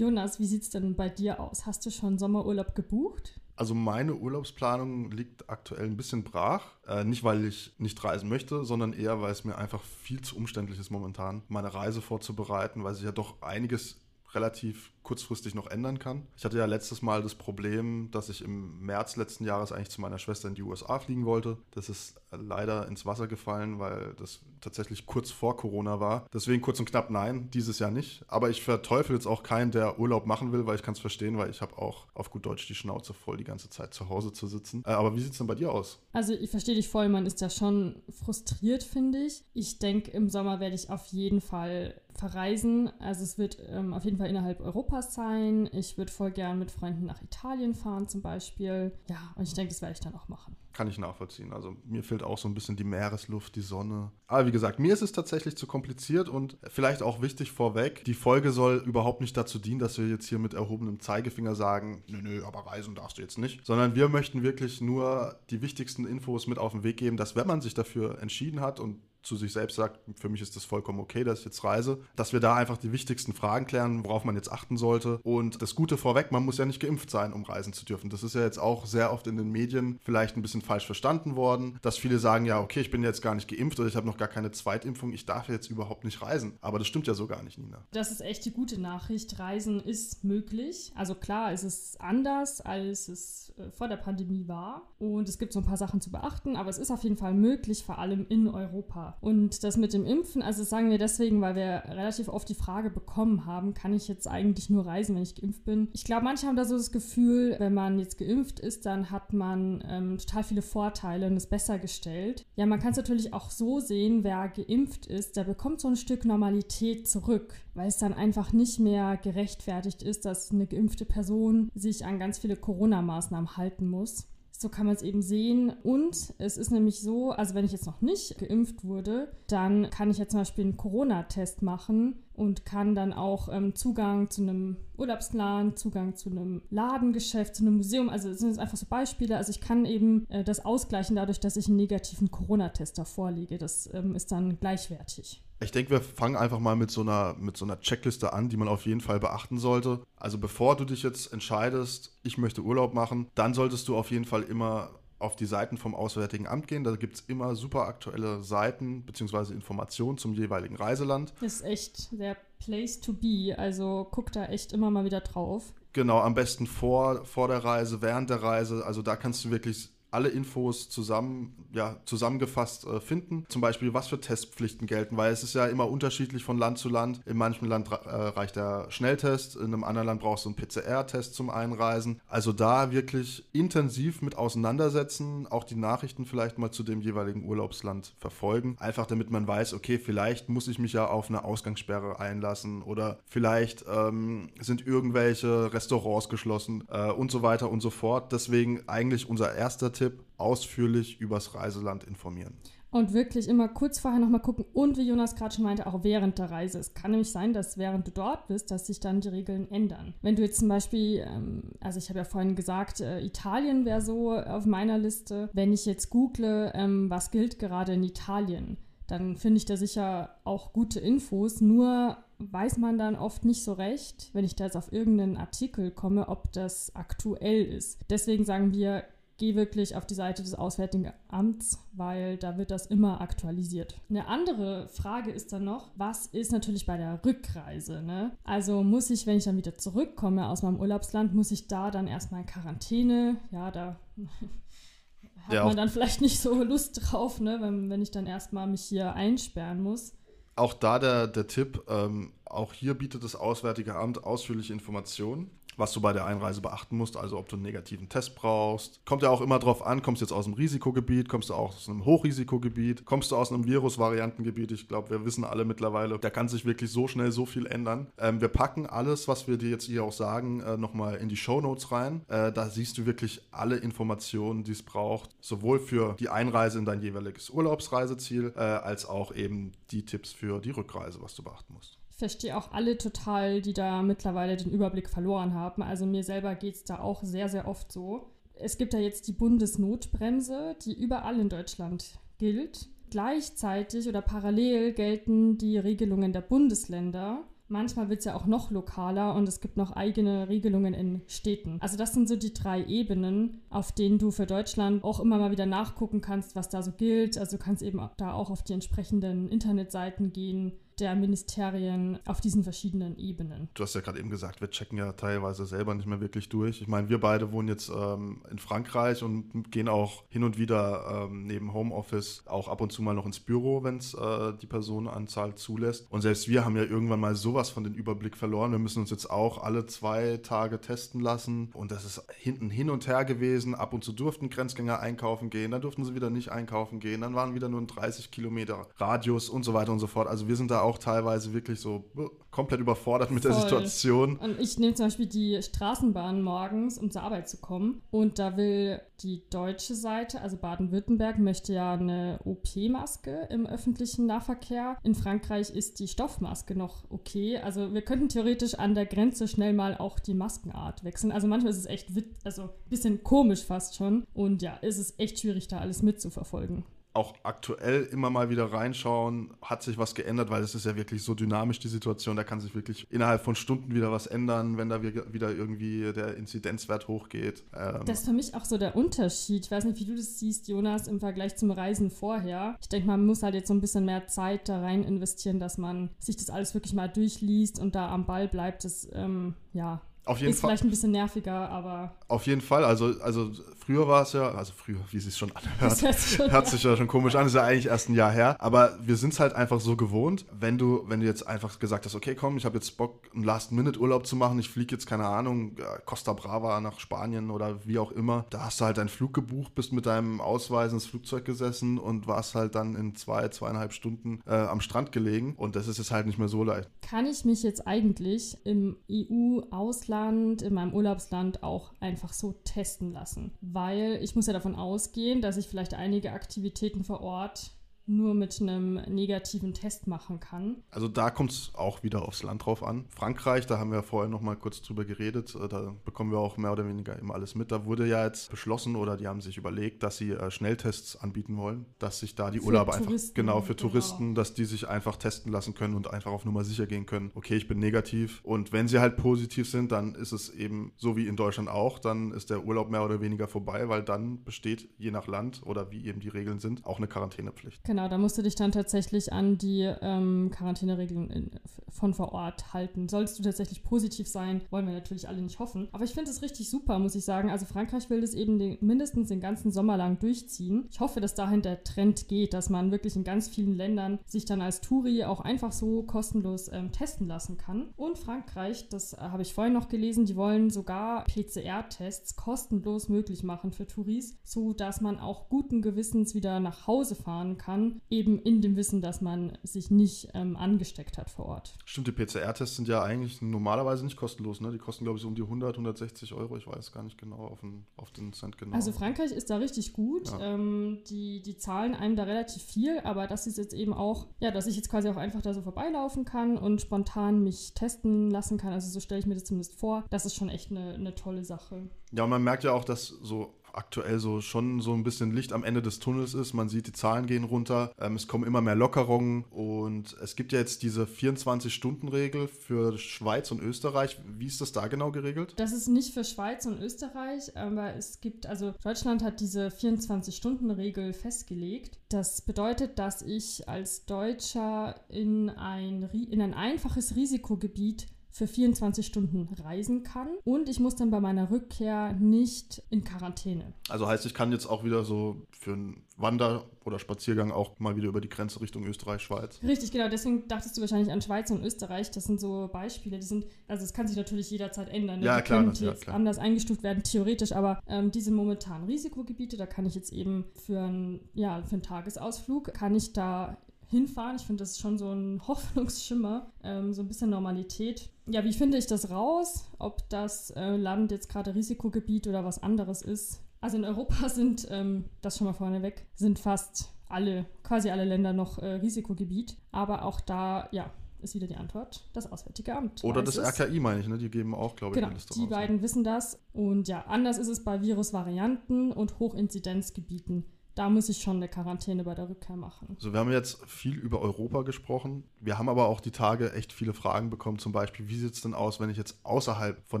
Jonas, 0.12 0.38
wie 0.38 0.44
sieht 0.44 0.64
es 0.64 0.68
denn 0.68 0.94
bei 0.94 1.08
dir 1.08 1.40
aus? 1.40 1.64
Hast 1.64 1.86
du 1.86 1.90
schon 1.90 2.18
Sommerurlaub 2.18 2.74
gebucht? 2.74 3.40
Also 3.56 3.74
meine 3.74 4.14
Urlaubsplanung 4.14 5.10
liegt 5.10 5.48
aktuell 5.48 5.86
ein 5.86 5.96
bisschen 5.96 6.22
brach. 6.22 6.74
Äh, 6.86 7.04
nicht, 7.04 7.24
weil 7.24 7.46
ich 7.46 7.72
nicht 7.78 8.04
reisen 8.04 8.28
möchte, 8.28 8.66
sondern 8.66 8.92
eher, 8.92 9.22
weil 9.22 9.32
es 9.32 9.44
mir 9.44 9.56
einfach 9.56 9.82
viel 9.82 10.20
zu 10.20 10.36
umständlich 10.36 10.78
ist 10.78 10.90
momentan, 10.90 11.40
meine 11.48 11.72
Reise 11.72 12.02
vorzubereiten, 12.02 12.84
weil 12.84 12.92
sich 12.92 13.04
ja 13.04 13.12
doch 13.12 13.40
einiges 13.40 14.02
relativ 14.34 14.92
kurzfristig 15.02 15.54
noch 15.54 15.66
ändern 15.66 15.98
kann. 15.98 16.26
Ich 16.36 16.44
hatte 16.44 16.58
ja 16.58 16.66
letztes 16.66 17.02
Mal 17.02 17.22
das 17.22 17.34
Problem, 17.34 18.10
dass 18.12 18.28
ich 18.28 18.42
im 18.42 18.80
März 18.80 19.16
letzten 19.16 19.44
Jahres 19.44 19.72
eigentlich 19.72 19.90
zu 19.90 20.00
meiner 20.00 20.18
Schwester 20.18 20.48
in 20.48 20.54
die 20.54 20.62
USA 20.62 20.98
fliegen 20.98 21.26
wollte. 21.26 21.58
Das 21.72 21.88
ist 21.88 22.14
leider 22.30 22.86
ins 22.88 23.04
Wasser 23.04 23.26
gefallen, 23.26 23.78
weil 23.78 24.14
das 24.16 24.40
tatsächlich 24.60 25.06
kurz 25.06 25.30
vor 25.30 25.56
Corona 25.56 26.00
war. 26.00 26.26
Deswegen 26.32 26.62
kurz 26.62 26.78
und 26.78 26.88
knapp 26.88 27.10
nein, 27.10 27.50
dieses 27.50 27.78
Jahr 27.78 27.90
nicht. 27.90 28.24
Aber 28.28 28.48
ich 28.48 28.62
verteufel 28.62 29.16
jetzt 29.16 29.26
auch 29.26 29.42
keinen, 29.42 29.72
der 29.72 29.98
Urlaub 29.98 30.24
machen 30.26 30.52
will, 30.52 30.66
weil 30.66 30.76
ich 30.76 30.82
kann 30.82 30.94
es 30.94 31.00
verstehen, 31.00 31.36
weil 31.36 31.50
ich 31.50 31.60
habe 31.60 31.76
auch 31.78 32.06
auf 32.14 32.30
gut 32.30 32.46
Deutsch 32.46 32.66
die 32.68 32.74
Schnauze 32.74 33.12
voll, 33.12 33.36
die 33.36 33.44
ganze 33.44 33.68
Zeit 33.68 33.92
zu 33.92 34.08
Hause 34.08 34.32
zu 34.32 34.46
sitzen. 34.46 34.82
Äh, 34.86 34.92
aber 34.92 35.16
wie 35.16 35.20
sieht 35.20 35.32
es 35.32 35.38
denn 35.38 35.46
bei 35.46 35.54
dir 35.56 35.72
aus? 35.72 35.98
Also 36.12 36.32
ich 36.32 36.50
verstehe 36.50 36.76
dich 36.76 36.88
voll, 36.88 37.08
man 37.08 37.26
ist 37.26 37.40
ja 37.40 37.50
schon 37.50 38.02
frustriert, 38.08 38.84
finde 38.84 39.18
ich. 39.24 39.44
Ich 39.52 39.78
denke, 39.78 40.10
im 40.12 40.28
Sommer 40.28 40.60
werde 40.60 40.74
ich 40.74 40.90
auf 40.90 41.06
jeden 41.08 41.40
Fall 41.40 42.00
verreisen. 42.14 42.90
Also 43.00 43.22
es 43.22 43.38
wird 43.38 43.58
ähm, 43.68 43.94
auf 43.94 44.04
jeden 44.04 44.18
Fall 44.18 44.21
innerhalb 44.26 44.60
Europas 44.60 45.14
sein. 45.14 45.68
Ich 45.72 45.98
würde 45.98 46.12
voll 46.12 46.30
gern 46.30 46.58
mit 46.58 46.70
Freunden 46.70 47.06
nach 47.06 47.22
Italien 47.22 47.74
fahren 47.74 48.08
zum 48.08 48.22
Beispiel. 48.22 48.92
Ja, 49.08 49.32
und 49.36 49.44
ich 49.44 49.54
denke, 49.54 49.72
das 49.72 49.82
werde 49.82 49.94
ich 49.94 50.00
dann 50.00 50.14
auch 50.14 50.28
machen. 50.28 50.56
Kann 50.72 50.88
ich 50.88 50.98
nachvollziehen. 50.98 51.52
Also 51.52 51.76
mir 51.84 52.02
fehlt 52.02 52.22
auch 52.22 52.38
so 52.38 52.48
ein 52.48 52.54
bisschen 52.54 52.76
die 52.76 52.84
Meeresluft, 52.84 53.56
die 53.56 53.60
Sonne. 53.60 54.10
Aber 54.26 54.46
wie 54.46 54.52
gesagt, 54.52 54.78
mir 54.78 54.94
ist 54.94 55.02
es 55.02 55.12
tatsächlich 55.12 55.56
zu 55.56 55.66
kompliziert 55.66 56.30
und 56.30 56.56
vielleicht 56.68 57.02
auch 57.02 57.20
wichtig 57.20 57.52
vorweg, 57.52 58.04
die 58.04 58.14
Folge 58.14 58.52
soll 58.52 58.82
überhaupt 58.86 59.20
nicht 59.20 59.36
dazu 59.36 59.58
dienen, 59.58 59.80
dass 59.80 59.98
wir 59.98 60.08
jetzt 60.08 60.26
hier 60.26 60.38
mit 60.38 60.54
erhobenem 60.54 60.98
Zeigefinger 61.00 61.54
sagen, 61.54 62.02
nö, 62.08 62.22
nö, 62.22 62.42
aber 62.44 62.60
reisen 62.60 62.94
darfst 62.94 63.18
du 63.18 63.22
jetzt 63.22 63.36
nicht. 63.36 63.66
Sondern 63.66 63.94
wir 63.94 64.08
möchten 64.08 64.42
wirklich 64.42 64.80
nur 64.80 65.36
die 65.50 65.60
wichtigsten 65.60 66.06
Infos 66.06 66.46
mit 66.46 66.58
auf 66.58 66.72
den 66.72 66.82
Weg 66.82 66.96
geben, 66.96 67.18
dass 67.18 67.36
wenn 67.36 67.46
man 67.46 67.60
sich 67.60 67.74
dafür 67.74 68.20
entschieden 68.22 68.60
hat 68.60 68.80
und 68.80 68.98
zu 69.22 69.36
sich 69.36 69.52
selbst 69.52 69.76
sagt, 69.76 70.00
für 70.18 70.28
mich 70.28 70.42
ist 70.42 70.56
das 70.56 70.64
vollkommen 70.64 71.00
okay, 71.00 71.24
dass 71.24 71.40
ich 71.40 71.44
jetzt 71.44 71.64
reise, 71.64 72.00
dass 72.16 72.32
wir 72.32 72.40
da 72.40 72.54
einfach 72.54 72.76
die 72.76 72.92
wichtigsten 72.92 73.32
Fragen 73.32 73.66
klären, 73.66 74.04
worauf 74.04 74.24
man 74.24 74.34
jetzt 74.34 74.50
achten 74.50 74.76
sollte. 74.76 75.18
Und 75.22 75.62
das 75.62 75.74
Gute 75.74 75.96
vorweg, 75.96 76.32
man 76.32 76.44
muss 76.44 76.58
ja 76.58 76.64
nicht 76.64 76.80
geimpft 76.80 77.10
sein, 77.10 77.32
um 77.32 77.44
reisen 77.44 77.72
zu 77.72 77.84
dürfen. 77.84 78.10
Das 78.10 78.22
ist 78.22 78.34
ja 78.34 78.42
jetzt 78.42 78.58
auch 78.58 78.86
sehr 78.86 79.12
oft 79.12 79.26
in 79.26 79.36
den 79.36 79.50
Medien 79.50 79.98
vielleicht 80.02 80.36
ein 80.36 80.42
bisschen 80.42 80.62
falsch 80.62 80.86
verstanden 80.86 81.36
worden, 81.36 81.78
dass 81.82 81.98
viele 81.98 82.18
sagen, 82.18 82.44
ja, 82.44 82.60
okay, 82.60 82.80
ich 82.80 82.90
bin 82.90 83.02
jetzt 83.02 83.22
gar 83.22 83.34
nicht 83.34 83.48
geimpft 83.48 83.78
oder 83.78 83.88
ich 83.88 83.96
habe 83.96 84.06
noch 84.06 84.16
gar 84.16 84.28
keine 84.28 84.50
Zweitimpfung, 84.50 85.12
ich 85.12 85.26
darf 85.26 85.48
jetzt 85.48 85.70
überhaupt 85.70 86.04
nicht 86.04 86.22
reisen. 86.22 86.58
Aber 86.60 86.78
das 86.78 86.88
stimmt 86.88 87.06
ja 87.06 87.14
so 87.14 87.26
gar 87.26 87.42
nicht, 87.42 87.58
Nina. 87.58 87.84
Das 87.92 88.10
ist 88.10 88.20
echt 88.20 88.44
die 88.44 88.52
gute 88.52 88.80
Nachricht. 88.80 89.38
Reisen 89.38 89.80
ist 89.80 90.24
möglich. 90.24 90.92
Also 90.94 91.14
klar, 91.14 91.52
es 91.52 91.64
ist 91.64 92.00
anders, 92.00 92.60
als 92.60 93.08
es 93.08 93.52
äh, 93.56 93.70
vor 93.70 93.88
der 93.88 93.96
Pandemie 93.96 94.48
war. 94.48 94.82
Und 94.98 95.28
es 95.28 95.38
gibt 95.38 95.52
so 95.52 95.60
ein 95.60 95.66
paar 95.66 95.76
Sachen 95.76 96.00
zu 96.00 96.10
beachten, 96.10 96.56
aber 96.56 96.70
es 96.70 96.78
ist 96.78 96.90
auf 96.90 97.02
jeden 97.02 97.16
Fall 97.16 97.34
möglich, 97.34 97.84
vor 97.84 97.98
allem 97.98 98.26
in 98.28 98.48
Europa. 98.48 99.11
Und 99.20 99.64
das 99.64 99.76
mit 99.76 99.92
dem 99.92 100.04
Impfen, 100.04 100.42
also 100.42 100.64
sagen 100.64 100.90
wir 100.90 100.98
deswegen, 100.98 101.40
weil 101.40 101.54
wir 101.54 101.82
relativ 101.88 102.28
oft 102.28 102.48
die 102.48 102.54
Frage 102.54 102.90
bekommen 102.90 103.46
haben, 103.46 103.74
kann 103.74 103.92
ich 103.92 104.08
jetzt 104.08 104.28
eigentlich 104.28 104.70
nur 104.70 104.86
reisen, 104.86 105.14
wenn 105.14 105.22
ich 105.22 105.34
geimpft 105.34 105.64
bin? 105.64 105.88
Ich 105.92 106.04
glaube, 106.04 106.24
manche 106.24 106.46
haben 106.46 106.56
da 106.56 106.64
so 106.64 106.76
das 106.76 106.92
Gefühl, 106.92 107.56
wenn 107.58 107.74
man 107.74 107.98
jetzt 107.98 108.18
geimpft 108.18 108.60
ist, 108.60 108.86
dann 108.86 109.10
hat 109.10 109.32
man 109.32 109.82
ähm, 109.88 110.18
total 110.18 110.44
viele 110.44 110.62
Vorteile 110.62 111.26
und 111.26 111.36
ist 111.36 111.50
besser 111.50 111.78
gestellt. 111.78 112.46
Ja, 112.56 112.66
man 112.66 112.80
kann 112.80 112.92
es 112.92 112.96
natürlich 112.96 113.32
auch 113.32 113.50
so 113.50 113.80
sehen, 113.80 114.24
wer 114.24 114.48
geimpft 114.48 115.06
ist, 115.06 115.36
der 115.36 115.44
bekommt 115.44 115.80
so 115.80 115.88
ein 115.88 115.96
Stück 115.96 116.24
Normalität 116.24 117.08
zurück, 117.08 117.54
weil 117.74 117.88
es 117.88 117.98
dann 117.98 118.14
einfach 118.14 118.52
nicht 118.52 118.78
mehr 118.78 119.16
gerechtfertigt 119.16 120.02
ist, 120.02 120.24
dass 120.24 120.50
eine 120.50 120.66
geimpfte 120.66 121.04
Person 121.04 121.70
sich 121.74 122.04
an 122.04 122.18
ganz 122.18 122.38
viele 122.38 122.56
Corona-Maßnahmen 122.56 123.56
halten 123.56 123.88
muss. 123.88 124.28
So 124.62 124.68
kann 124.68 124.86
man 124.86 124.94
es 124.94 125.02
eben 125.02 125.22
sehen. 125.22 125.72
Und 125.82 126.34
es 126.38 126.56
ist 126.56 126.70
nämlich 126.70 127.00
so, 127.00 127.32
also 127.32 127.54
wenn 127.54 127.64
ich 127.64 127.72
jetzt 127.72 127.86
noch 127.86 128.00
nicht 128.00 128.38
geimpft 128.38 128.84
wurde, 128.84 129.32
dann 129.48 129.90
kann 129.90 130.08
ich 130.08 130.18
ja 130.18 130.28
zum 130.28 130.38
Beispiel 130.38 130.62
einen 130.62 130.76
Corona-Test 130.76 131.62
machen 131.62 132.22
und 132.34 132.64
kann 132.64 132.94
dann 132.94 133.12
auch 133.12 133.48
ähm, 133.52 133.74
Zugang 133.74 134.30
zu 134.30 134.42
einem 134.42 134.76
Urlaubsplan, 134.96 135.76
Zugang 135.76 136.14
zu 136.14 136.30
einem 136.30 136.62
Ladengeschäft, 136.70 137.56
zu 137.56 137.64
einem 137.64 137.76
Museum, 137.76 138.08
also 138.08 138.28
das 138.28 138.38
sind 138.38 138.50
jetzt 138.50 138.60
einfach 138.60 138.76
so 138.76 138.86
Beispiele. 138.88 139.36
Also 139.36 139.50
ich 139.50 139.60
kann 139.60 139.84
eben 139.84 140.30
äh, 140.30 140.44
das 140.44 140.64
ausgleichen 140.64 141.16
dadurch, 141.16 141.40
dass 141.40 141.56
ich 141.56 141.66
einen 141.66 141.76
negativen 141.76 142.30
Corona-Test 142.30 142.96
davor 142.98 143.32
lege. 143.32 143.58
Das 143.58 143.92
ähm, 143.92 144.14
ist 144.14 144.30
dann 144.30 144.60
gleichwertig. 144.60 145.42
Ich 145.62 145.72
denke, 145.72 145.90
wir 145.90 146.00
fangen 146.00 146.36
einfach 146.36 146.58
mal 146.58 146.76
mit 146.76 146.90
so, 146.90 147.00
einer, 147.00 147.34
mit 147.38 147.56
so 147.56 147.64
einer 147.64 147.80
Checkliste 147.80 148.32
an, 148.32 148.48
die 148.48 148.56
man 148.56 148.68
auf 148.68 148.86
jeden 148.86 149.00
Fall 149.00 149.20
beachten 149.20 149.58
sollte. 149.58 150.00
Also 150.16 150.38
bevor 150.38 150.76
du 150.76 150.84
dich 150.84 151.02
jetzt 151.02 151.32
entscheidest, 151.32 152.18
ich 152.22 152.38
möchte 152.38 152.62
Urlaub 152.62 152.94
machen, 152.94 153.28
dann 153.34 153.54
solltest 153.54 153.88
du 153.88 153.96
auf 153.96 154.10
jeden 154.10 154.24
Fall 154.24 154.42
immer 154.42 154.90
auf 155.22 155.36
die 155.36 155.46
Seiten 155.46 155.78
vom 155.78 155.94
Auswärtigen 155.94 156.46
Amt 156.46 156.66
gehen. 156.66 156.84
Da 156.84 156.96
gibt 156.96 157.14
es 157.14 157.20
immer 157.28 157.54
super 157.54 157.86
aktuelle 157.86 158.42
Seiten 158.42 159.04
bzw. 159.04 159.52
Informationen 159.52 160.18
zum 160.18 160.34
jeweiligen 160.34 160.76
Reiseland. 160.76 161.32
Das 161.40 161.54
ist 161.54 161.62
echt 161.62 162.08
der 162.12 162.36
Place 162.58 163.00
to 163.00 163.12
be. 163.12 163.54
Also 163.56 164.08
guck 164.10 164.32
da 164.32 164.46
echt 164.46 164.72
immer 164.72 164.90
mal 164.90 165.04
wieder 165.04 165.20
drauf. 165.20 165.72
Genau, 165.92 166.20
am 166.20 166.34
besten 166.34 166.66
vor, 166.66 167.24
vor 167.24 167.48
der 167.48 167.64
Reise, 167.64 168.02
während 168.02 168.30
der 168.30 168.42
Reise. 168.42 168.84
Also 168.84 169.02
da 169.02 169.16
kannst 169.16 169.44
du 169.44 169.50
wirklich 169.50 169.91
alle 170.12 170.28
Infos 170.28 170.90
zusammen, 170.90 171.54
ja, 171.72 171.96
zusammengefasst 172.04 172.86
äh, 172.86 173.00
finden. 173.00 173.44
Zum 173.48 173.62
Beispiel, 173.62 173.94
was 173.94 174.08
für 174.08 174.20
Testpflichten 174.20 174.86
gelten, 174.86 175.16
weil 175.16 175.32
es 175.32 175.42
ist 175.42 175.54
ja 175.54 175.66
immer 175.66 175.88
unterschiedlich 175.88 176.44
von 176.44 176.58
Land 176.58 176.78
zu 176.78 176.88
Land. 176.88 177.20
In 177.24 177.38
manchem 177.38 177.66
Land 177.66 177.90
äh, 177.90 177.94
reicht 177.94 178.56
der 178.56 178.90
Schnelltest, 178.90 179.56
in 179.56 179.64
einem 179.64 179.84
anderen 179.84 180.06
Land 180.06 180.20
brauchst 180.20 180.44
du 180.44 180.50
einen 180.50 180.56
PCR-Test 180.56 181.34
zum 181.34 181.48
Einreisen. 181.48 182.20
Also 182.28 182.52
da 182.52 182.92
wirklich 182.92 183.44
intensiv 183.52 184.20
mit 184.20 184.36
auseinandersetzen, 184.36 185.46
auch 185.46 185.64
die 185.64 185.76
Nachrichten 185.76 186.26
vielleicht 186.26 186.58
mal 186.58 186.70
zu 186.70 186.82
dem 186.82 187.00
jeweiligen 187.00 187.46
Urlaubsland 187.46 188.12
verfolgen. 188.18 188.76
Einfach 188.78 189.06
damit 189.06 189.30
man 189.30 189.48
weiß, 189.48 189.72
okay, 189.72 189.98
vielleicht 189.98 190.50
muss 190.50 190.68
ich 190.68 190.78
mich 190.78 190.92
ja 190.92 191.06
auf 191.06 191.30
eine 191.30 191.44
Ausgangssperre 191.44 192.20
einlassen 192.20 192.82
oder 192.82 193.18
vielleicht 193.26 193.86
ähm, 193.90 194.50
sind 194.60 194.86
irgendwelche 194.86 195.72
Restaurants 195.72 196.28
geschlossen 196.28 196.84
äh, 196.90 197.10
und 197.10 197.30
so 197.30 197.42
weiter 197.42 197.70
und 197.70 197.80
so 197.80 197.90
fort. 197.90 198.32
Deswegen 198.32 198.86
eigentlich 198.88 199.28
unser 199.28 199.54
erster 199.54 199.92
Tipp 199.92 200.01
Tipp, 200.02 200.24
ausführlich 200.36 201.20
übers 201.20 201.54
Reiseland 201.54 202.02
informieren. 202.02 202.54
Und 202.90 203.14
wirklich 203.14 203.48
immer 203.48 203.68
kurz 203.68 204.00
vorher 204.00 204.18
nochmal 204.18 204.42
gucken 204.42 204.66
und 204.74 204.98
wie 204.98 205.08
Jonas 205.08 205.36
gerade 205.36 205.54
schon 205.54 205.64
meinte, 205.64 205.86
auch 205.86 206.02
während 206.02 206.38
der 206.38 206.50
Reise. 206.50 206.78
Es 206.78 206.92
kann 206.92 207.12
nämlich 207.12 207.30
sein, 207.30 207.52
dass 207.52 207.78
während 207.78 208.08
du 208.08 208.10
dort 208.10 208.48
bist, 208.48 208.70
dass 208.70 208.86
sich 208.88 209.00
dann 209.00 209.20
die 209.20 209.28
Regeln 209.28 209.70
ändern. 209.70 210.12
Wenn 210.20 210.36
du 210.36 210.42
jetzt 210.42 210.58
zum 210.58 210.68
Beispiel, 210.68 211.24
ähm, 211.26 211.70
also 211.80 211.98
ich 211.98 212.08
habe 212.08 212.18
ja 212.18 212.24
vorhin 212.24 212.56
gesagt, 212.56 213.00
äh, 213.00 213.24
Italien 213.24 213.84
wäre 213.84 214.02
so 214.02 214.32
auf 214.32 214.66
meiner 214.66 214.98
Liste. 214.98 215.48
Wenn 215.52 215.72
ich 215.72 215.86
jetzt 215.86 216.10
google, 216.10 216.72
ähm, 216.74 217.08
was 217.08 217.30
gilt 217.30 217.58
gerade 217.58 217.94
in 217.94 218.02
Italien, 218.02 218.76
dann 219.06 219.36
finde 219.36 219.58
ich 219.58 219.64
da 219.64 219.76
sicher 219.76 220.36
auch 220.44 220.72
gute 220.72 220.98
Infos. 220.98 221.60
Nur 221.60 222.18
weiß 222.38 222.78
man 222.78 222.98
dann 222.98 223.16
oft 223.16 223.44
nicht 223.44 223.64
so 223.64 223.72
recht, 223.72 224.30
wenn 224.32 224.44
ich 224.44 224.56
da 224.56 224.64
jetzt 224.64 224.76
auf 224.76 224.92
irgendeinen 224.92 225.36
Artikel 225.36 225.90
komme, 225.90 226.28
ob 226.28 226.52
das 226.52 226.94
aktuell 226.94 227.64
ist. 227.64 228.00
Deswegen 228.10 228.44
sagen 228.44 228.72
wir, 228.72 229.04
geh 229.38 229.54
wirklich 229.54 229.96
auf 229.96 230.06
die 230.06 230.14
Seite 230.14 230.42
des 230.42 230.54
Auswärtigen 230.54 231.12
Amts, 231.28 231.78
weil 231.92 232.36
da 232.36 232.58
wird 232.58 232.70
das 232.70 232.86
immer 232.86 233.20
aktualisiert. 233.20 234.00
Eine 234.08 234.28
andere 234.28 234.88
Frage 234.88 235.30
ist 235.30 235.52
dann 235.52 235.64
noch, 235.64 235.90
was 235.96 236.26
ist 236.26 236.52
natürlich 236.52 236.86
bei 236.86 236.96
der 236.96 237.20
Rückreise? 237.24 238.02
Ne? 238.02 238.36
Also 238.44 238.82
muss 238.82 239.10
ich, 239.10 239.26
wenn 239.26 239.38
ich 239.38 239.44
dann 239.44 239.56
wieder 239.56 239.76
zurückkomme 239.76 240.48
aus 240.48 240.62
meinem 240.62 240.78
Urlaubsland, 240.78 241.34
muss 241.34 241.50
ich 241.50 241.68
da 241.68 241.90
dann 241.90 242.06
erstmal 242.06 242.42
in 242.42 242.46
Quarantäne? 242.46 243.36
Ja, 243.50 243.70
da 243.70 243.98
hat 245.46 245.54
ja, 245.54 245.64
man 245.64 245.76
dann 245.76 245.88
vielleicht 245.88 246.20
nicht 246.20 246.40
so 246.40 246.62
Lust 246.62 247.00
drauf, 247.02 247.40
ne? 247.40 247.58
wenn, 247.60 247.90
wenn 247.90 248.02
ich 248.02 248.10
dann 248.10 248.26
erstmal 248.26 248.66
mich 248.66 248.82
hier 248.82 249.14
einsperren 249.14 249.82
muss. 249.82 250.14
Auch 250.54 250.74
da 250.74 250.98
der, 250.98 251.26
der 251.28 251.46
Tipp, 251.46 251.82
ähm, 251.88 252.32
auch 252.44 252.74
hier 252.74 252.92
bietet 252.92 253.24
das 253.24 253.34
Auswärtige 253.34 253.96
Amt 253.96 254.22
ausführliche 254.22 254.74
Informationen 254.74 255.50
was 255.76 255.92
du 255.92 256.00
bei 256.00 256.12
der 256.12 256.26
Einreise 256.26 256.60
beachten 256.60 256.96
musst, 256.96 257.16
also 257.16 257.38
ob 257.38 257.48
du 257.48 257.56
einen 257.56 257.62
negativen 257.62 258.08
Test 258.08 258.34
brauchst. 258.34 259.04
Kommt 259.04 259.22
ja 259.22 259.30
auch 259.30 259.40
immer 259.40 259.58
drauf 259.58 259.84
an, 259.84 260.02
kommst 260.02 260.20
du 260.20 260.24
jetzt 260.24 260.32
aus 260.32 260.46
einem 260.46 260.54
Risikogebiet, 260.54 261.28
kommst 261.28 261.50
du 261.50 261.54
auch 261.54 261.74
aus 261.74 261.88
einem 261.88 262.04
Hochrisikogebiet, 262.04 263.04
kommst 263.04 263.30
du 263.30 263.36
aus 263.36 263.52
einem 263.52 263.66
Virusvariantengebiet. 263.66 264.72
Ich 264.72 264.88
glaube, 264.88 265.10
wir 265.10 265.24
wissen 265.24 265.44
alle 265.44 265.64
mittlerweile, 265.64 266.18
da 266.18 266.30
kann 266.30 266.48
sich 266.48 266.64
wirklich 266.64 266.90
so 266.90 267.08
schnell 267.08 267.32
so 267.32 267.46
viel 267.46 267.66
ändern. 267.66 268.06
Ähm, 268.18 268.40
wir 268.40 268.48
packen 268.48 268.86
alles, 268.86 269.28
was 269.28 269.48
wir 269.48 269.56
dir 269.56 269.70
jetzt 269.70 269.84
hier 269.84 270.04
auch 270.04 270.12
sagen, 270.12 270.60
äh, 270.60 270.76
nochmal 270.76 271.16
in 271.16 271.28
die 271.28 271.36
Show 271.36 271.60
Notes 271.60 271.90
rein. 271.92 272.22
Äh, 272.28 272.52
da 272.52 272.68
siehst 272.68 272.98
du 272.98 273.06
wirklich 273.06 273.42
alle 273.50 273.76
Informationen, 273.76 274.64
die 274.64 274.72
es 274.72 274.82
braucht, 274.82 275.30
sowohl 275.40 275.78
für 275.78 276.14
die 276.18 276.28
Einreise 276.28 276.78
in 276.78 276.84
dein 276.84 277.00
jeweiliges 277.00 277.50
Urlaubsreiseziel, 277.50 278.52
äh, 278.56 278.60
als 278.60 279.06
auch 279.06 279.34
eben 279.34 279.72
die 279.90 280.04
Tipps 280.04 280.32
für 280.32 280.60
die 280.60 280.70
Rückreise, 280.70 281.20
was 281.22 281.34
du 281.34 281.42
beachten 281.42 281.74
musst 281.74 282.01
verstehe 282.22 282.56
auch 282.56 282.70
alle 282.70 282.96
total, 282.98 283.60
die 283.60 283.72
da 283.72 284.00
mittlerweile 284.00 284.56
den 284.56 284.70
Überblick 284.70 285.08
verloren 285.08 285.54
haben. 285.54 285.82
Also 285.82 286.06
mir 286.06 286.22
selber 286.22 286.54
geht 286.54 286.76
es 286.76 286.84
da 286.84 287.00
auch 287.00 287.24
sehr, 287.24 287.48
sehr 287.48 287.66
oft 287.66 287.90
so. 287.90 288.30
Es 288.54 288.78
gibt 288.78 288.94
da 288.94 288.98
jetzt 288.98 289.26
die 289.26 289.32
Bundesnotbremse, 289.32 290.76
die 290.84 290.94
überall 290.94 291.40
in 291.40 291.48
Deutschland 291.48 292.20
gilt. 292.38 292.86
Gleichzeitig 293.10 294.08
oder 294.08 294.22
parallel 294.22 294.92
gelten 294.92 295.58
die 295.58 295.78
Regelungen 295.78 296.32
der 296.32 296.42
Bundesländer. 296.42 297.42
Manchmal 297.66 298.08
wird 298.08 298.20
es 298.20 298.26
ja 298.26 298.36
auch 298.36 298.46
noch 298.46 298.70
lokaler 298.70 299.34
und 299.34 299.48
es 299.48 299.60
gibt 299.60 299.76
noch 299.76 299.90
eigene 299.90 300.48
Regelungen 300.48 300.94
in 300.94 301.22
Städten. 301.26 301.78
Also 301.80 301.96
das 301.96 302.14
sind 302.14 302.28
so 302.28 302.36
die 302.36 302.54
drei 302.54 302.84
Ebenen, 302.84 303.62
auf 303.68 303.90
denen 303.90 304.18
du 304.18 304.30
für 304.30 304.46
Deutschland 304.46 305.02
auch 305.02 305.18
immer 305.18 305.38
mal 305.38 305.50
wieder 305.50 305.66
nachgucken 305.66 306.20
kannst, 306.20 306.54
was 306.54 306.68
da 306.68 306.82
so 306.82 306.92
gilt. 306.92 307.36
Also 307.36 307.56
du 307.56 307.64
kannst 307.64 307.82
eben 307.82 308.00
da 308.16 308.32
auch 308.32 308.50
auf 308.50 308.62
die 308.62 308.74
entsprechenden 308.74 309.48
Internetseiten 309.48 310.32
gehen, 310.32 310.72
der 310.98 311.14
Ministerien 311.14 312.18
auf 312.26 312.40
diesen 312.40 312.62
verschiedenen 312.62 313.16
Ebenen. 313.16 313.68
Du 313.74 313.82
hast 313.82 313.94
ja 313.94 314.00
gerade 314.00 314.18
eben 314.18 314.30
gesagt, 314.30 314.60
wir 314.60 314.70
checken 314.70 314.98
ja 314.98 315.12
teilweise 315.12 315.66
selber 315.66 315.94
nicht 315.94 316.06
mehr 316.06 316.20
wirklich 316.20 316.48
durch. 316.48 316.80
Ich 316.80 316.88
meine, 316.88 317.08
wir 317.08 317.20
beide 317.20 317.52
wohnen 317.52 317.68
jetzt 317.68 317.90
ähm, 317.90 318.42
in 318.50 318.58
Frankreich 318.58 319.22
und 319.22 319.70
gehen 319.70 319.88
auch 319.88 320.24
hin 320.28 320.44
und 320.44 320.58
wieder 320.58 321.26
ähm, 321.30 321.46
neben 321.46 321.72
Homeoffice 321.72 322.42
auch 322.46 322.68
ab 322.68 322.80
und 322.80 322.92
zu 322.92 323.02
mal 323.02 323.14
noch 323.14 323.26
ins 323.26 323.40
Büro, 323.40 323.82
wenn 323.82 323.96
es 323.96 324.14
äh, 324.14 324.52
die 324.60 324.66
Personenanzahl 324.66 325.54
zulässt. 325.54 326.06
Und 326.10 326.20
selbst 326.20 326.48
wir 326.48 326.64
haben 326.64 326.76
ja 326.76 326.84
irgendwann 326.84 327.20
mal 327.20 327.34
sowas 327.34 327.70
von 327.70 327.84
den 327.84 327.94
Überblick 327.94 328.36
verloren. 328.36 328.72
Wir 328.72 328.78
müssen 328.78 329.00
uns 329.00 329.10
jetzt 329.10 329.30
auch 329.30 329.62
alle 329.62 329.86
zwei 329.86 330.38
Tage 330.42 330.80
testen 330.80 331.20
lassen. 331.20 331.70
Und 331.74 331.90
das 331.90 332.04
ist 332.04 332.22
hinten 332.38 332.70
hin 332.70 332.90
und 332.90 333.06
her 333.06 333.24
gewesen. 333.24 333.74
Ab 333.74 333.94
und 333.94 334.04
zu 334.04 334.12
durften 334.12 334.50
Grenzgänger 334.50 335.00
einkaufen 335.00 335.50
gehen, 335.50 335.70
dann 335.70 335.80
durften 335.80 336.04
sie 336.04 336.14
wieder 336.14 336.30
nicht 336.30 336.50
einkaufen 336.50 337.00
gehen. 337.00 337.22
Dann 337.22 337.34
waren 337.34 337.54
wieder 337.54 337.68
nur 337.68 337.80
ein 337.80 337.86
30 337.86 338.30
Kilometer 338.30 338.86
Radius 338.96 339.48
und 339.48 339.64
so 339.64 339.74
weiter 339.74 339.92
und 339.92 339.98
so 339.98 340.06
fort. 340.06 340.28
Also 340.28 340.48
wir 340.48 340.56
sind 340.56 340.70
da 340.70 340.81
auch 340.82 340.92
auch 340.92 340.98
teilweise 340.98 341.54
wirklich 341.54 341.80
so 341.80 342.04
komplett 342.50 342.80
überfordert 342.80 343.30
mit 343.30 343.42
Voll. 343.42 343.52
der 343.52 343.60
Situation. 343.60 344.36
Und 344.36 344.60
ich 344.60 344.78
nehme 344.78 344.94
zum 344.94 345.06
Beispiel 345.06 345.26
die 345.26 345.60
Straßenbahn 345.62 346.42
morgens, 346.42 346.98
um 346.98 347.10
zur 347.10 347.22
Arbeit 347.22 347.48
zu 347.48 347.56
kommen. 347.56 348.02
Und 348.10 348.38
da 348.38 348.58
will 348.58 349.00
die 349.22 349.42
deutsche 349.48 349.94
Seite, 349.94 350.42
also 350.42 350.58
Baden-Württemberg, 350.58 351.38
möchte 351.38 351.72
ja 351.72 351.94
eine 351.94 352.40
OP-Maske 352.44 353.48
im 353.50 353.66
öffentlichen 353.66 354.26
Nahverkehr. 354.26 354.98
In 355.02 355.14
Frankreich 355.14 355.70
ist 355.70 355.98
die 355.98 356.08
Stoffmaske 356.08 356.76
noch 356.76 357.04
okay. 357.10 357.56
Also 357.58 357.94
wir 357.94 358.02
könnten 358.02 358.28
theoretisch 358.28 358.74
an 358.74 358.94
der 358.94 359.06
Grenze 359.06 359.48
schnell 359.48 359.72
mal 359.72 359.96
auch 359.96 360.18
die 360.18 360.34
Maskenart 360.34 361.04
wechseln. 361.04 361.32
Also 361.32 361.46
manchmal 361.46 361.72
ist 361.72 361.78
es 361.78 361.86
echt, 361.86 362.08
also 362.44 362.62
ein 362.64 362.70
bisschen 362.90 363.22
komisch 363.22 363.64
fast 363.64 363.96
schon. 363.96 364.26
Und 364.34 364.60
ja, 364.60 364.76
ist 364.76 364.98
es 364.98 365.18
echt 365.18 365.38
schwierig, 365.38 365.68
da 365.68 365.78
alles 365.78 366.02
mitzuverfolgen 366.02 366.84
auch 367.14 367.34
aktuell 367.42 368.04
immer 368.04 368.30
mal 368.30 368.48
wieder 368.48 368.72
reinschauen, 368.72 369.50
hat 369.60 369.82
sich 369.82 369.98
was 369.98 370.14
geändert, 370.14 370.50
weil 370.50 370.62
es 370.62 370.74
ist 370.74 370.86
ja 370.86 370.96
wirklich 370.96 371.22
so 371.22 371.34
dynamisch, 371.34 371.78
die 371.78 371.88
Situation. 371.88 372.36
Da 372.36 372.44
kann 372.44 372.60
sich 372.60 372.74
wirklich 372.74 373.06
innerhalb 373.10 373.42
von 373.44 373.54
Stunden 373.54 373.94
wieder 373.94 374.10
was 374.10 374.26
ändern, 374.26 374.78
wenn 374.78 374.88
da 374.88 375.02
wieder 375.02 375.50
irgendwie 375.50 376.12
der 376.12 376.36
Inzidenzwert 376.36 377.08
hochgeht. 377.08 377.64
Ähm 377.74 378.04
das 378.06 378.20
ist 378.20 378.26
für 378.26 378.32
mich 378.32 378.54
auch 378.54 378.64
so 378.64 378.78
der 378.78 378.96
Unterschied. 378.96 379.64
Ich 379.66 379.70
weiß 379.70 379.84
nicht, 379.84 380.00
wie 380.00 380.06
du 380.06 380.16
das 380.16 380.38
siehst, 380.38 380.68
Jonas, 380.68 381.06
im 381.06 381.20
Vergleich 381.20 381.56
zum 381.56 381.70
Reisen 381.70 382.10
vorher. 382.10 382.76
Ich 382.80 382.88
denke, 382.88 383.06
man 383.06 383.26
muss 383.26 383.42
halt 383.42 383.54
jetzt 383.54 383.68
so 383.68 383.74
ein 383.74 383.80
bisschen 383.80 384.04
mehr 384.04 384.26
Zeit 384.28 384.68
da 384.68 384.80
rein 384.80 385.04
investieren, 385.04 385.60
dass 385.60 385.76
man 385.76 386.10
sich 386.18 386.36
das 386.36 386.48
alles 386.48 386.74
wirklich 386.74 386.94
mal 386.94 387.08
durchliest 387.08 387.78
und 387.78 387.94
da 387.94 388.10
am 388.10 388.24
Ball 388.24 388.48
bleibt. 388.48 388.84
Das, 388.84 389.06
ähm, 389.12 389.54
ja, 389.74 390.00
auf 390.24 390.38
jeden 390.38 390.52
ist 390.52 390.60
Fall. 390.60 390.70
vielleicht 390.70 390.84
ein 390.84 390.90
bisschen 390.90 391.10
nerviger, 391.10 391.68
aber. 391.68 392.14
Auf 392.28 392.46
jeden 392.46 392.60
Fall. 392.60 392.84
Also, 392.84 393.20
also 393.20 393.50
früher 393.92 394.08
war 394.08 394.22
es 394.22 394.32
ja, 394.32 394.50
also 394.52 394.72
früher, 394.74 395.00
wie 395.10 395.16
es 395.16 395.24
sich 395.24 395.36
schon 395.36 395.52
anhört, 395.52 395.98
schon, 396.18 396.50
hört 396.50 396.66
sich 396.66 396.82
ja 396.82 396.96
schon 396.96 397.08
komisch 397.08 397.34
an, 397.34 397.46
ist 397.46 397.54
ja 397.54 397.64
eigentlich 397.64 397.86
erst 397.86 398.08
ein 398.08 398.14
Jahr 398.14 398.32
her. 398.32 398.56
Aber 398.58 398.96
wir 399.02 399.16
sind 399.16 399.32
es 399.32 399.40
halt 399.40 399.54
einfach 399.54 399.80
so 399.80 399.96
gewohnt, 399.96 400.46
wenn 400.58 400.78
du, 400.78 401.04
wenn 401.08 401.20
du 401.20 401.26
jetzt 401.26 401.46
einfach 401.46 401.78
gesagt 401.78 402.04
hast, 402.04 402.14
okay, 402.14 402.34
komm, 402.34 402.56
ich 402.56 402.64
habe 402.64 402.76
jetzt 402.76 402.96
Bock, 402.96 403.28
einen 403.34 403.44
Last-Minute-Urlaub 403.44 404.26
zu 404.26 404.36
machen, 404.36 404.58
ich 404.58 404.68
fliege 404.68 404.94
jetzt, 404.94 405.06
keine 405.06 405.26
Ahnung, 405.26 405.76
Costa 406.04 406.32
Brava 406.32 406.80
nach 406.80 407.00
Spanien 407.00 407.50
oder 407.50 407.86
wie 407.86 407.98
auch 407.98 408.12
immer. 408.12 408.46
Da 408.50 408.64
hast 408.64 408.80
du 408.80 408.84
halt 408.84 408.98
deinen 408.98 409.08
Flug 409.08 409.34
gebucht, 409.34 409.74
bist 409.74 409.92
mit 409.92 410.06
deinem 410.06 410.40
Ausweis 410.40 410.92
ins 410.92 411.06
Flugzeug 411.06 411.44
gesessen 411.44 411.98
und 411.98 412.26
warst 412.26 412.54
halt 412.54 412.74
dann 412.74 412.94
in 412.94 413.14
zwei, 413.14 413.48
zweieinhalb 413.48 413.92
Stunden 413.92 414.40
äh, 414.46 414.54
am 414.54 414.80
Strand 414.80 415.12
gelegen. 415.12 415.54
Und 415.56 415.76
das 415.76 415.88
ist 415.88 415.98
jetzt 415.98 416.10
halt 416.10 416.26
nicht 416.26 416.38
mehr 416.38 416.48
so 416.48 416.64
leicht. 416.64 416.88
Kann 417.02 417.26
ich 417.26 417.44
mich 417.44 417.62
jetzt 417.62 417.86
eigentlich 417.86 418.56
im 418.64 418.96
EU-Ausland 419.10 420.52
Ausland, 420.52 420.62
in 420.62 420.74
meinem 420.74 420.94
Urlaubsland 420.94 421.62
auch 421.62 421.92
einfach 422.00 422.32
so 422.32 422.52
testen 422.64 423.12
lassen. 423.12 423.52
Weil 423.60 423.81
ich 423.90 424.36
muss 424.36 424.46
ja 424.46 424.52
davon 424.52 424.76
ausgehen, 424.76 425.40
dass 425.40 425.56
ich 425.56 425.68
vielleicht 425.68 425.94
einige 425.94 426.32
Aktivitäten 426.32 427.04
vor 427.04 427.20
Ort 427.20 427.72
nur 428.06 428.34
mit 428.34 428.60
einem 428.60 428.94
negativen 428.94 429.74
Test 429.74 430.06
machen 430.06 430.40
kann. 430.40 430.76
Also 430.90 431.08
da 431.08 431.30
kommt 431.30 431.52
es 431.52 431.70
auch 431.74 432.02
wieder 432.02 432.26
aufs 432.26 432.42
Land 432.42 432.64
drauf 432.64 432.82
an. 432.82 433.04
Frankreich, 433.08 433.66
da 433.66 433.78
haben 433.78 433.92
wir 433.92 434.02
vorher 434.02 434.28
noch 434.28 434.40
mal 434.40 434.56
kurz 434.56 434.82
drüber 434.82 435.04
geredet, 435.04 435.54
äh, 435.54 435.68
da 435.68 435.94
bekommen 436.04 436.32
wir 436.32 436.38
auch 436.38 436.56
mehr 436.56 436.72
oder 436.72 436.86
weniger 436.86 437.18
immer 437.18 437.34
alles 437.34 437.54
mit. 437.54 437.70
Da 437.70 437.84
wurde 437.84 438.06
ja 438.06 438.24
jetzt 438.24 438.50
beschlossen 438.50 438.96
oder 438.96 439.16
die 439.16 439.28
haben 439.28 439.40
sich 439.40 439.56
überlegt, 439.56 440.02
dass 440.02 440.16
sie 440.16 440.30
äh, 440.30 440.50
Schnelltests 440.50 441.16
anbieten 441.16 441.56
wollen, 441.56 441.86
dass 441.98 442.20
sich 442.20 442.34
da 442.34 442.50
die 442.50 442.58
für 442.58 442.66
Urlauber 442.66 442.94
einfach 442.94 443.12
genau 443.34 443.60
für 443.60 443.74
genau. 443.74 443.88
Touristen, 443.88 444.34
dass 444.34 444.54
die 444.54 444.64
sich 444.64 444.88
einfach 444.88 445.16
testen 445.16 445.52
lassen 445.52 445.74
können 445.74 445.94
und 445.94 446.10
einfach 446.10 446.32
auf 446.32 446.44
Nummer 446.44 446.64
sicher 446.64 446.86
gehen 446.86 447.06
können. 447.06 447.30
Okay, 447.34 447.56
ich 447.56 447.68
bin 447.68 447.78
negativ 447.78 448.40
und 448.42 448.72
wenn 448.72 448.88
sie 448.88 448.98
halt 448.98 449.16
positiv 449.16 449.70
sind, 449.70 449.92
dann 449.92 450.14
ist 450.14 450.32
es 450.32 450.50
eben 450.50 450.92
so 450.96 451.16
wie 451.16 451.28
in 451.28 451.36
Deutschland 451.36 451.68
auch, 451.68 451.98
dann 451.98 452.32
ist 452.32 452.50
der 452.50 452.64
Urlaub 452.64 452.90
mehr 452.90 453.04
oder 453.04 453.20
weniger 453.20 453.48
vorbei, 453.48 453.88
weil 453.88 454.02
dann 454.02 454.42
besteht 454.44 454.88
je 454.98 455.10
nach 455.10 455.26
Land 455.26 455.62
oder 455.64 455.90
wie 455.90 456.06
eben 456.06 456.20
die 456.20 456.28
Regeln 456.28 456.58
sind 456.58 456.84
auch 456.84 456.98
eine 456.98 457.06
Quarantänepflicht. 457.06 457.84
Genau, 457.84 457.91
da 457.96 458.18
musst 458.18 458.38
du 458.38 458.42
dich 458.42 458.54
dann 458.54 458.72
tatsächlich 458.72 459.32
an 459.32 459.58
die 459.58 459.90
ähm, 460.00 460.50
Quarantäneregeln 460.52 461.30
in, 461.30 461.50
von 461.92 462.14
vor 462.14 462.32
Ort 462.32 462.72
halten. 462.72 463.08
Solltest 463.08 463.38
du 463.38 463.42
tatsächlich 463.42 463.84
positiv 463.84 464.26
sein, 464.26 464.62
wollen 464.70 464.86
wir 464.86 464.94
natürlich 464.94 465.28
alle 465.28 465.42
nicht 465.42 465.58
hoffen. 465.58 465.88
Aber 465.92 466.04
ich 466.04 466.12
finde 466.12 466.30
es 466.30 466.42
richtig 466.42 466.70
super, 466.70 466.98
muss 466.98 467.14
ich 467.14 467.24
sagen. 467.24 467.50
Also 467.50 467.66
Frankreich 467.66 468.08
will 468.08 468.22
das 468.22 468.34
eben 468.34 468.58
den, 468.58 468.78
mindestens 468.80 469.28
den 469.28 469.40
ganzen 469.40 469.70
Sommer 469.70 469.96
lang 469.96 470.18
durchziehen. 470.18 470.86
Ich 470.90 471.00
hoffe, 471.00 471.20
dass 471.20 471.34
dahin 471.34 471.62
der 471.62 471.84
Trend 471.84 472.28
geht, 472.28 472.54
dass 472.54 472.70
man 472.70 472.90
wirklich 472.90 473.14
in 473.14 473.24
ganz 473.24 473.48
vielen 473.48 473.74
Ländern 473.74 474.18
sich 474.26 474.44
dann 474.44 474.62
als 474.62 474.80
Touri 474.80 475.24
auch 475.24 475.40
einfach 475.40 475.72
so 475.72 476.02
kostenlos 476.02 476.70
ähm, 476.72 476.92
testen 476.92 477.28
lassen 477.28 477.58
kann. 477.58 477.90
Und 477.96 478.18
Frankreich, 478.18 478.88
das 478.88 479.12
äh, 479.12 479.18
habe 479.18 479.42
ich 479.42 479.52
vorhin 479.52 479.74
noch 479.74 479.88
gelesen, 479.88 480.24
die 480.24 480.36
wollen 480.36 480.70
sogar 480.70 481.24
PCR-Tests 481.24 482.36
kostenlos 482.36 483.08
möglich 483.08 483.42
machen 483.42 483.72
für 483.72 483.86
Touris, 483.86 484.38
sodass 484.44 485.00
man 485.00 485.18
auch 485.18 485.48
guten 485.48 485.82
Gewissens 485.82 486.34
wieder 486.34 486.58
nach 486.58 486.86
Hause 486.86 487.14
fahren 487.14 487.58
kann 487.58 487.81
kann, 487.82 488.00
eben 488.10 488.38
in 488.38 488.60
dem 488.60 488.76
Wissen, 488.76 489.00
dass 489.00 489.20
man 489.20 489.58
sich 489.62 489.90
nicht 489.90 490.28
ähm, 490.34 490.56
angesteckt 490.56 491.18
hat 491.18 491.30
vor 491.30 491.46
Ort. 491.46 491.74
Stimmt, 491.84 492.06
die 492.06 492.12
PCR-Tests 492.12 492.76
sind 492.76 492.88
ja 492.88 493.02
eigentlich 493.02 493.42
normalerweise 493.42 494.04
nicht 494.04 494.16
kostenlos, 494.16 494.60
ne? 494.60 494.70
Die 494.72 494.78
kosten, 494.78 495.04
glaube 495.04 495.16
ich, 495.16 495.22
so 495.22 495.28
um 495.28 495.34
die 495.34 495.42
100, 495.42 495.74
160 495.74 496.32
Euro. 496.34 496.56
Ich 496.56 496.66
weiß 496.66 496.92
gar 496.92 497.02
nicht 497.02 497.18
genau 497.18 497.36
auf 497.36 497.60
den, 497.60 497.86
auf 497.96 498.10
den 498.12 498.32
Cent 498.32 498.58
genau. 498.58 498.74
Also 498.74 498.92
Frankreich 498.92 499.32
ist 499.32 499.50
da 499.50 499.56
richtig 499.56 499.92
gut. 499.92 500.28
Ja. 500.28 500.54
Ähm, 500.54 501.00
die, 501.08 501.42
die 501.42 501.56
zahlen 501.56 501.94
einem 501.94 502.16
da 502.16 502.24
relativ 502.24 502.62
viel, 502.62 503.00
aber 503.00 503.26
das 503.26 503.46
ist 503.46 503.58
jetzt 503.58 503.74
eben 503.74 503.92
auch, 503.92 504.26
ja, 504.40 504.50
dass 504.50 504.66
ich 504.66 504.76
jetzt 504.76 504.88
quasi 504.88 505.08
auch 505.08 505.16
einfach 505.16 505.42
da 505.42 505.54
so 505.54 505.62
vorbeilaufen 505.62 506.24
kann 506.24 506.56
und 506.56 506.80
spontan 506.80 507.42
mich 507.42 507.74
testen 507.74 508.30
lassen 508.30 508.58
kann. 508.58 508.72
Also 508.72 508.88
so 508.88 509.00
stelle 509.00 509.20
ich 509.20 509.26
mir 509.26 509.34
das 509.34 509.44
zumindest 509.44 509.78
vor. 509.78 510.04
Das 510.10 510.24
ist 510.24 510.34
schon 510.34 510.48
echt 510.48 510.70
eine, 510.70 510.94
eine 510.94 511.14
tolle 511.14 511.44
Sache. 511.44 511.88
Ja, 512.12 512.24
und 512.24 512.30
man 512.30 512.42
merkt 512.42 512.64
ja 512.64 512.72
auch, 512.72 512.84
dass 512.84 513.06
so 513.06 513.54
aktuell 513.74 514.18
so 514.18 514.40
schon 514.40 514.80
so 514.80 514.92
ein 514.94 515.04
bisschen 515.04 515.34
Licht 515.34 515.52
am 515.52 515.64
Ende 515.64 515.82
des 515.82 515.98
Tunnels 515.98 516.34
ist. 516.34 516.52
Man 516.52 516.68
sieht, 516.68 516.86
die 516.86 516.92
Zahlen 516.92 517.26
gehen 517.26 517.44
runter. 517.44 517.92
Ähm, 517.98 518.16
es 518.16 518.28
kommen 518.28 518.44
immer 518.44 518.60
mehr 518.60 518.74
Lockerungen 518.74 519.44
und 519.50 520.16
es 520.22 520.36
gibt 520.36 520.52
ja 520.52 520.58
jetzt 520.58 520.82
diese 520.82 521.04
24-Stunden-Regel 521.04 522.48
für 522.48 522.98
Schweiz 522.98 523.50
und 523.50 523.60
Österreich. 523.60 524.18
Wie 524.26 524.46
ist 524.46 524.60
das 524.60 524.72
da 524.72 524.86
genau 524.88 525.10
geregelt? 525.10 525.54
Das 525.56 525.72
ist 525.72 525.88
nicht 525.88 526.14
für 526.14 526.24
Schweiz 526.24 526.66
und 526.66 526.80
Österreich, 526.80 527.56
aber 527.56 527.94
es 527.94 528.20
gibt, 528.20 528.46
also 528.46 528.74
Deutschland 528.82 529.22
hat 529.22 529.40
diese 529.40 529.68
24-Stunden-Regel 529.68 531.12
festgelegt. 531.12 531.98
Das 532.08 532.42
bedeutet, 532.42 532.98
dass 532.98 533.22
ich 533.22 533.68
als 533.68 534.04
Deutscher 534.06 534.94
in 535.08 535.50
ein, 535.50 536.08
in 536.30 536.42
ein 536.42 536.54
einfaches 536.54 537.16
Risikogebiet 537.16 538.06
für 538.32 538.46
24 538.46 539.06
Stunden 539.06 539.48
reisen 539.62 540.02
kann 540.02 540.28
und 540.44 540.68
ich 540.68 540.80
muss 540.80 540.96
dann 540.96 541.10
bei 541.10 541.20
meiner 541.20 541.50
Rückkehr 541.50 542.14
nicht 542.14 542.82
in 542.90 543.04
Quarantäne. 543.04 543.74
Also 543.90 544.06
heißt, 544.08 544.24
ich 544.26 544.32
kann 544.34 544.50
jetzt 544.52 544.66
auch 544.66 544.84
wieder 544.84 545.04
so 545.04 545.46
für 545.52 545.74
einen 545.74 546.02
Wander- 546.16 546.64
oder 546.84 546.98
Spaziergang 546.98 547.50
auch 547.52 547.78
mal 547.78 547.94
wieder 547.96 548.08
über 548.08 548.20
die 548.20 548.28
Grenze 548.28 548.60
Richtung 548.60 548.84
Österreich, 548.84 549.22
Schweiz. 549.22 549.60
Richtig, 549.62 549.92
genau. 549.92 550.08
Deswegen 550.08 550.48
dachtest 550.48 550.76
du 550.76 550.80
wahrscheinlich 550.80 551.12
an 551.12 551.20
Schweiz 551.20 551.50
und 551.50 551.62
Österreich. 551.62 552.10
Das 552.10 552.24
sind 552.24 552.40
so 552.40 552.68
Beispiele. 552.72 553.18
Die 553.18 553.26
sind, 553.26 553.46
also 553.68 553.84
es 553.84 553.92
kann 553.92 554.08
sich 554.08 554.16
natürlich 554.16 554.50
jederzeit 554.50 554.88
ändern. 554.88 555.20
Ne? 555.20 555.26
Ja, 555.26 555.36
die 555.38 555.42
klar, 555.42 555.58
können 555.60 555.70
das- 555.70 555.80
ja, 555.80 555.90
jetzt 555.90 556.02
klar. 556.02 556.16
anders 556.16 556.38
eingestuft 556.38 556.82
werden, 556.82 557.02
theoretisch. 557.02 557.52
Aber 557.52 557.80
ähm, 557.86 558.10
diese 558.10 558.30
momentanen 558.32 558.86
Risikogebiete, 558.88 559.56
da 559.56 559.66
kann 559.66 559.84
ich 559.86 559.94
jetzt 559.94 560.12
eben 560.12 560.44
für, 560.66 560.80
ein, 560.80 561.20
ja, 561.34 561.62
für 561.62 561.72
einen 561.74 561.82
Tagesausflug, 561.82 562.72
kann 562.74 562.94
ich 562.94 563.12
da 563.12 563.58
hinfahren. 563.92 564.36
Ich 564.36 564.42
finde, 564.42 564.62
das 564.62 564.72
ist 564.72 564.80
schon 564.80 564.98
so 564.98 565.12
ein 565.12 565.40
Hoffnungsschimmer, 565.46 566.50
ähm, 566.64 566.92
so 566.92 567.02
ein 567.02 567.08
bisschen 567.08 567.30
Normalität. 567.30 568.10
Ja, 568.26 568.42
wie 568.44 568.52
finde 568.52 568.78
ich 568.78 568.86
das 568.88 569.10
raus, 569.10 569.68
ob 569.78 570.08
das 570.08 570.50
äh, 570.50 570.76
Land 570.76 571.12
jetzt 571.12 571.28
gerade 571.28 571.54
Risikogebiet 571.54 572.26
oder 572.26 572.44
was 572.44 572.62
anderes 572.62 573.02
ist? 573.02 573.40
Also 573.60 573.76
in 573.76 573.84
Europa 573.84 574.28
sind, 574.28 574.66
ähm, 574.70 575.04
das 575.20 575.38
schon 575.38 575.46
mal 575.46 575.52
vorneweg, 575.52 576.04
sind 576.14 576.40
fast 576.40 576.88
alle, 577.08 577.46
quasi 577.62 577.90
alle 577.90 578.04
Länder 578.04 578.32
noch 578.32 578.58
äh, 578.58 578.66
Risikogebiet. 578.66 579.56
Aber 579.70 580.04
auch 580.04 580.20
da, 580.20 580.68
ja, 580.72 580.90
ist 581.20 581.34
wieder 581.36 581.46
die 581.46 581.56
Antwort, 581.56 582.00
das 582.14 582.30
Auswärtige 582.32 582.74
Amt. 582.76 583.04
Oder 583.04 583.22
das. 583.22 583.38
RKI, 583.38 583.78
meine 583.78 584.00
ich, 584.00 584.08
ne? 584.08 584.18
Die 584.18 584.28
geben 584.30 584.54
auch, 584.54 584.74
glaube 584.74 584.92
ich, 584.92 584.96
Genau, 584.96 585.06
eine 585.08 585.14
Liste 585.14 585.34
die 585.34 585.42
raus. 585.42 585.50
beiden 585.50 585.80
wissen 585.82 586.02
das. 586.02 586.40
Und 586.52 586.88
ja, 586.88 587.04
anders 587.06 587.38
ist 587.38 587.48
es 587.48 587.62
bei 587.62 587.80
Virusvarianten 587.80 588.90
und 588.90 589.18
Hochinzidenzgebieten. 589.20 590.44
Da 590.74 590.88
muss 590.88 591.08
ich 591.10 591.20
schon 591.20 591.36
eine 591.36 591.48
Quarantäne 591.48 592.02
bei 592.02 592.14
der 592.14 592.28
Rückkehr 592.28 592.56
machen. 592.56 592.88
Also 592.96 593.12
wir 593.12 593.20
haben 593.20 593.30
jetzt 593.30 593.62
viel 593.68 593.98
über 593.98 594.20
Europa 594.22 594.62
gesprochen. 594.62 595.24
Wir 595.38 595.58
haben 595.58 595.68
aber 595.68 595.86
auch 595.86 596.00
die 596.00 596.10
Tage 596.10 596.52
echt 596.54 596.72
viele 596.72 596.94
Fragen 596.94 597.28
bekommen. 597.28 597.58
Zum 597.58 597.72
Beispiel, 597.72 598.08
wie 598.08 598.18
sieht 598.18 598.32
es 598.32 598.40
denn 598.40 598.54
aus, 598.54 598.80
wenn 598.80 598.88
ich 598.88 598.96
jetzt 598.96 599.20
außerhalb 599.22 599.82
von 599.86 600.00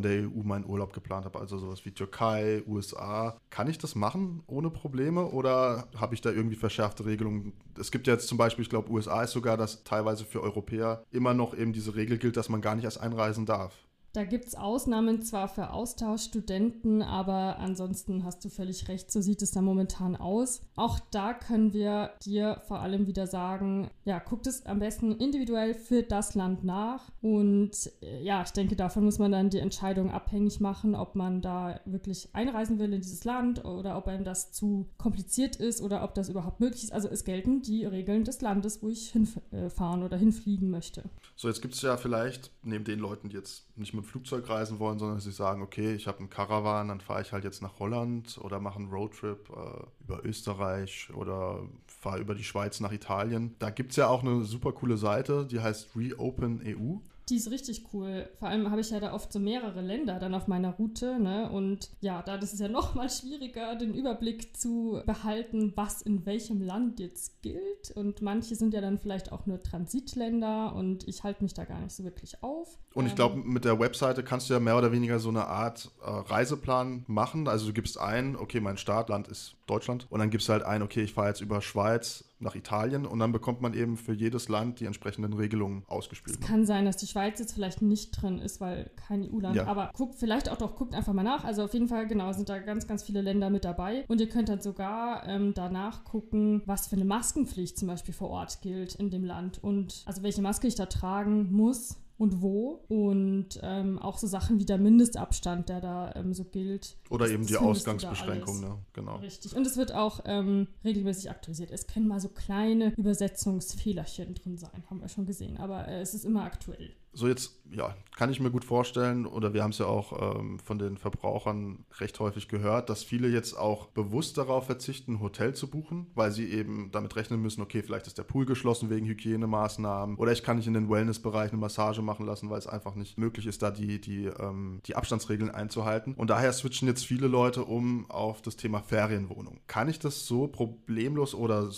der 0.00 0.22
EU 0.22 0.42
meinen 0.42 0.64
Urlaub 0.64 0.94
geplant 0.94 1.26
habe? 1.26 1.38
Also 1.38 1.58
sowas 1.58 1.84
wie 1.84 1.90
Türkei, 1.90 2.62
USA. 2.66 3.38
Kann 3.50 3.68
ich 3.68 3.76
das 3.76 3.94
machen 3.94 4.42
ohne 4.46 4.70
Probleme 4.70 5.26
oder 5.26 5.88
habe 5.96 6.14
ich 6.14 6.22
da 6.22 6.30
irgendwie 6.30 6.56
verschärfte 6.56 7.04
Regelungen? 7.04 7.52
Es 7.78 7.90
gibt 7.90 8.06
ja 8.06 8.14
jetzt 8.14 8.28
zum 8.28 8.38
Beispiel, 8.38 8.62
ich 8.62 8.70
glaube, 8.70 8.90
USA 8.90 9.22
ist 9.22 9.32
sogar, 9.32 9.58
dass 9.58 9.84
teilweise 9.84 10.24
für 10.24 10.42
Europäer 10.42 11.04
immer 11.10 11.34
noch 11.34 11.54
eben 11.54 11.74
diese 11.74 11.94
Regel 11.94 12.16
gilt, 12.16 12.36
dass 12.38 12.48
man 12.48 12.62
gar 12.62 12.74
nicht 12.76 12.84
erst 12.84 13.00
einreisen 13.00 13.44
darf. 13.44 13.74
Da 14.12 14.24
gibt 14.24 14.46
es 14.46 14.54
Ausnahmen 14.54 15.22
zwar 15.22 15.48
für 15.48 15.70
Austauschstudenten, 15.70 17.00
aber 17.00 17.58
ansonsten 17.58 18.24
hast 18.24 18.44
du 18.44 18.50
völlig 18.50 18.88
recht, 18.88 19.10
so 19.10 19.22
sieht 19.22 19.40
es 19.40 19.52
da 19.52 19.62
momentan 19.62 20.16
aus. 20.16 20.60
Auch 20.76 21.00
da 21.10 21.32
können 21.32 21.72
wir 21.72 22.10
dir 22.22 22.60
vor 22.68 22.80
allem 22.80 23.06
wieder 23.06 23.26
sagen, 23.26 23.90
ja, 24.04 24.18
guckt 24.18 24.46
es 24.46 24.66
am 24.66 24.80
besten 24.80 25.12
individuell 25.12 25.72
für 25.72 26.02
das 26.02 26.34
Land 26.34 26.62
nach. 26.62 27.10
Und 27.22 27.90
äh, 28.02 28.22
ja, 28.22 28.42
ich 28.42 28.50
denke, 28.50 28.76
davon 28.76 29.04
muss 29.04 29.18
man 29.18 29.32
dann 29.32 29.48
die 29.48 29.60
Entscheidung 29.60 30.10
abhängig 30.10 30.60
machen, 30.60 30.94
ob 30.94 31.14
man 31.14 31.40
da 31.40 31.80
wirklich 31.86 32.28
einreisen 32.34 32.78
will 32.78 32.92
in 32.92 33.00
dieses 33.00 33.24
Land 33.24 33.64
oder 33.64 33.96
ob 33.96 34.08
einem 34.08 34.24
das 34.24 34.52
zu 34.52 34.90
kompliziert 34.98 35.56
ist 35.56 35.80
oder 35.80 36.04
ob 36.04 36.14
das 36.14 36.28
überhaupt 36.28 36.60
möglich 36.60 36.84
ist. 36.84 36.92
Also 36.92 37.08
es 37.08 37.24
gelten 37.24 37.62
die 37.62 37.86
Regeln 37.86 38.24
des 38.24 38.42
Landes, 38.42 38.82
wo 38.82 38.90
ich 38.90 39.10
hinfahren 39.10 40.02
oder 40.02 40.18
hinfliegen 40.18 40.68
möchte. 40.68 41.04
So, 41.34 41.48
jetzt 41.48 41.62
gibt 41.62 41.72
es 41.72 41.80
ja 41.80 41.96
vielleicht, 41.96 42.50
neben 42.62 42.84
den 42.84 42.98
Leuten, 42.98 43.30
die 43.30 43.36
jetzt 43.36 43.66
nicht 43.78 43.94
mit 44.02 44.08
dem 44.08 44.10
Flugzeug 44.10 44.48
reisen 44.48 44.78
wollen, 44.78 44.98
sondern 44.98 45.20
sie 45.20 45.30
sagen, 45.30 45.62
okay, 45.62 45.94
ich 45.94 46.06
habe 46.06 46.18
einen 46.18 46.30
Caravan, 46.30 46.88
dann 46.88 47.00
fahre 47.00 47.22
ich 47.22 47.32
halt 47.32 47.44
jetzt 47.44 47.62
nach 47.62 47.78
Holland 47.78 48.38
oder 48.42 48.60
mache 48.60 48.78
einen 48.78 48.90
Roadtrip 48.90 49.48
äh, 49.50 50.04
über 50.04 50.24
Österreich 50.24 51.08
oder 51.14 51.60
fahre 51.86 52.18
über 52.20 52.34
die 52.34 52.44
Schweiz 52.44 52.80
nach 52.80 52.92
Italien. 52.92 53.54
Da 53.58 53.70
gibt 53.70 53.92
es 53.92 53.96
ja 53.96 54.08
auch 54.08 54.22
eine 54.22 54.42
super 54.44 54.72
coole 54.72 54.96
Seite, 54.96 55.46
die 55.46 55.60
heißt 55.60 55.90
Reopen 55.96 56.60
EU. 56.64 56.96
Die 57.28 57.36
ist 57.36 57.50
richtig 57.50 57.84
cool. 57.92 58.28
Vor 58.38 58.48
allem 58.48 58.70
habe 58.70 58.80
ich 58.80 58.90
ja 58.90 58.98
da 58.98 59.12
oft 59.14 59.32
so 59.32 59.38
mehrere 59.38 59.80
Länder 59.80 60.18
dann 60.18 60.34
auf 60.34 60.48
meiner 60.48 60.70
Route. 60.70 61.20
Ne? 61.20 61.48
Und 61.50 61.90
ja, 62.00 62.20
da 62.22 62.34
ist 62.34 62.58
ja 62.58 62.68
noch 62.78 62.94
mal 62.94 63.08
schwieriger, 63.08 63.76
den 63.76 63.94
Überblick 63.94 64.56
zu 64.56 65.00
behalten, 65.06 65.72
was 65.76 66.02
in 66.02 66.26
welchem 66.26 66.60
Land 66.60 66.98
jetzt 66.98 67.40
gilt. 67.42 67.92
Und 67.94 68.22
manche 68.22 68.56
sind 68.56 68.74
ja 68.74 68.80
dann 68.80 68.98
vielleicht 68.98 69.30
auch 69.30 69.46
nur 69.46 69.62
Transitländer 69.62 70.74
und 70.74 71.06
ich 71.06 71.22
halte 71.22 71.42
mich 71.42 71.54
da 71.54 71.64
gar 71.64 71.78
nicht 71.80 71.94
so 71.94 72.04
wirklich 72.04 72.42
auf. 72.42 72.78
Und 72.94 73.06
ich 73.06 73.12
Ähm, 73.12 73.16
glaube, 73.16 73.36
mit 73.36 73.64
der 73.64 73.78
Webseite 73.78 74.22
kannst 74.22 74.50
du 74.50 74.54
ja 74.54 74.60
mehr 74.60 74.76
oder 74.76 74.92
weniger 74.92 75.18
so 75.18 75.28
eine 75.28 75.46
Art 75.46 75.90
äh, 76.02 76.10
Reiseplan 76.10 77.04
machen. 77.06 77.48
Also 77.48 77.66
du 77.66 77.72
gibst 77.72 77.98
ein, 77.98 78.36
okay, 78.36 78.60
mein 78.60 78.76
Startland 78.76 79.28
ist 79.28 79.54
Deutschland. 79.66 80.06
Und 80.10 80.18
dann 80.20 80.30
gibst 80.30 80.48
du 80.48 80.52
halt 80.52 80.64
ein, 80.64 80.82
okay, 80.82 81.02
ich 81.02 81.14
fahre 81.14 81.28
jetzt 81.28 81.40
über 81.40 81.62
Schweiz 81.62 82.24
nach 82.42 82.54
Italien. 82.54 83.06
Und 83.06 83.18
dann 83.18 83.32
bekommt 83.32 83.60
man 83.60 83.74
eben 83.74 83.96
für 83.96 84.12
jedes 84.12 84.48
Land 84.48 84.80
die 84.80 84.84
entsprechenden 84.86 85.32
Regelungen 85.32 85.84
ausgespielt. 85.86 86.36
Es 86.36 86.40
Ne? 86.40 86.46
kann 86.46 86.66
sein, 86.66 86.84
dass 86.84 86.96
die 86.96 87.06
Schweiz 87.06 87.38
jetzt 87.38 87.52
vielleicht 87.54 87.82
nicht 87.82 88.10
drin 88.20 88.38
ist, 88.38 88.60
weil 88.60 88.90
kein 88.96 89.22
EU-Land. 89.22 89.56
Ja. 89.56 89.66
Aber 89.66 89.90
guckt 89.96 90.16
vielleicht 90.16 90.48
auch 90.50 90.56
doch, 90.58 90.76
guckt 90.76 90.94
einfach 90.94 91.12
mal 91.12 91.22
nach. 91.22 91.44
Also 91.44 91.64
auf 91.64 91.74
jeden 91.74 91.88
Fall, 91.88 92.06
genau, 92.06 92.32
sind 92.32 92.48
da 92.48 92.58
ganz, 92.58 92.86
ganz 92.86 93.02
viele 93.02 93.20
Länder 93.22 93.50
mit 93.50 93.64
dabei. 93.64 94.04
Und 94.08 94.20
ihr 94.20 94.28
könnt 94.28 94.48
dann 94.48 94.60
sogar 94.60 95.26
ähm, 95.26 95.54
danach 95.54 96.04
gucken, 96.04 96.62
was 96.66 96.86
für 96.88 96.96
eine 96.96 97.04
Maskenpflicht 97.04 97.78
zum 97.78 97.88
Beispiel 97.88 98.14
vor 98.14 98.30
Ort 98.30 98.60
gilt 98.62 98.94
in 98.96 99.10
dem 99.10 99.24
Land. 99.24 99.62
Und 99.62 100.02
also 100.06 100.22
welche 100.22 100.42
Maske 100.42 100.66
ich 100.66 100.74
da 100.74 100.86
tragen 100.86 101.52
muss 101.52 101.96
und 102.18 102.42
wo. 102.42 102.84
Und 102.88 103.60
ähm, 103.62 103.98
auch 103.98 104.18
so 104.18 104.26
Sachen 104.26 104.58
wie 104.58 104.64
der 104.64 104.78
Mindestabstand, 104.78 105.68
der 105.68 105.80
da 105.80 106.12
ähm, 106.14 106.34
so 106.34 106.44
gilt. 106.44 106.96
Oder 107.10 107.28
eben 107.28 107.46
die 107.46 107.56
Ausgangsbeschränkung, 107.56 108.60
ne? 108.60 108.78
Genau. 108.92 109.16
Richtig. 109.16 109.54
Und 109.54 109.66
es 109.66 109.76
wird 109.76 109.94
auch 109.94 110.20
ähm, 110.24 110.68
regelmäßig 110.84 111.30
aktualisiert. 111.30 111.70
Es 111.70 111.86
können 111.86 112.08
mal 112.08 112.20
so 112.20 112.28
kleine 112.28 112.92
Übersetzungsfehlerchen 112.96 114.34
drin 114.34 114.56
sein, 114.58 114.84
haben 114.88 115.00
wir 115.00 115.08
schon 115.08 115.26
gesehen. 115.26 115.56
Aber 115.56 115.88
äh, 115.88 116.00
es 116.00 116.14
ist 116.14 116.24
immer 116.24 116.44
aktuell. 116.44 116.94
So 117.14 117.28
jetzt, 117.28 117.60
ja, 117.70 117.94
kann 118.16 118.30
ich 118.30 118.40
mir 118.40 118.50
gut 118.50 118.64
vorstellen, 118.64 119.26
oder 119.26 119.52
wir 119.52 119.62
haben 119.62 119.70
es 119.70 119.78
ja 119.78 119.86
auch 119.86 120.38
ähm, 120.38 120.58
von 120.58 120.78
den 120.78 120.96
Verbrauchern 120.96 121.84
recht 121.98 122.18
häufig 122.20 122.48
gehört, 122.48 122.88
dass 122.88 123.04
viele 123.04 123.28
jetzt 123.28 123.54
auch 123.54 123.86
bewusst 123.88 124.38
darauf 124.38 124.66
verzichten, 124.66 125.14
ein 125.14 125.20
Hotel 125.20 125.54
zu 125.54 125.68
buchen, 125.68 126.06
weil 126.14 126.30
sie 126.30 126.50
eben 126.50 126.90
damit 126.90 127.16
rechnen 127.16 127.42
müssen, 127.42 127.60
okay, 127.60 127.82
vielleicht 127.82 128.06
ist 128.06 128.16
der 128.16 128.22
Pool 128.22 128.46
geschlossen 128.46 128.88
wegen 128.88 129.06
Hygienemaßnahmen 129.06 130.16
oder 130.16 130.32
ich 130.32 130.42
kann 130.42 130.56
nicht 130.56 130.66
in 130.66 130.74
den 130.74 130.88
Wellnessbereich 130.88 131.52
eine 131.52 131.60
Massage 131.60 132.00
machen 132.00 132.24
lassen, 132.24 132.48
weil 132.48 132.58
es 132.58 132.66
einfach 132.66 132.94
nicht 132.94 133.18
möglich 133.18 133.46
ist, 133.46 133.62
da 133.62 133.70
die, 133.70 134.00
die, 134.00 134.26
ähm, 134.26 134.80
die 134.86 134.96
Abstandsregeln 134.96 135.50
einzuhalten. 135.50 136.14
Und 136.14 136.30
daher 136.30 136.52
switchen 136.52 136.88
jetzt 136.88 137.04
viele 137.04 137.26
Leute 137.26 137.64
um 137.64 138.10
auf 138.10 138.40
das 138.40 138.56
Thema 138.56 138.80
Ferienwohnung. 138.80 139.60
Kann 139.66 139.88
ich 139.88 139.98
das 139.98 140.26
so 140.26 140.46
problemlos 140.46 141.34
oder 141.34 141.70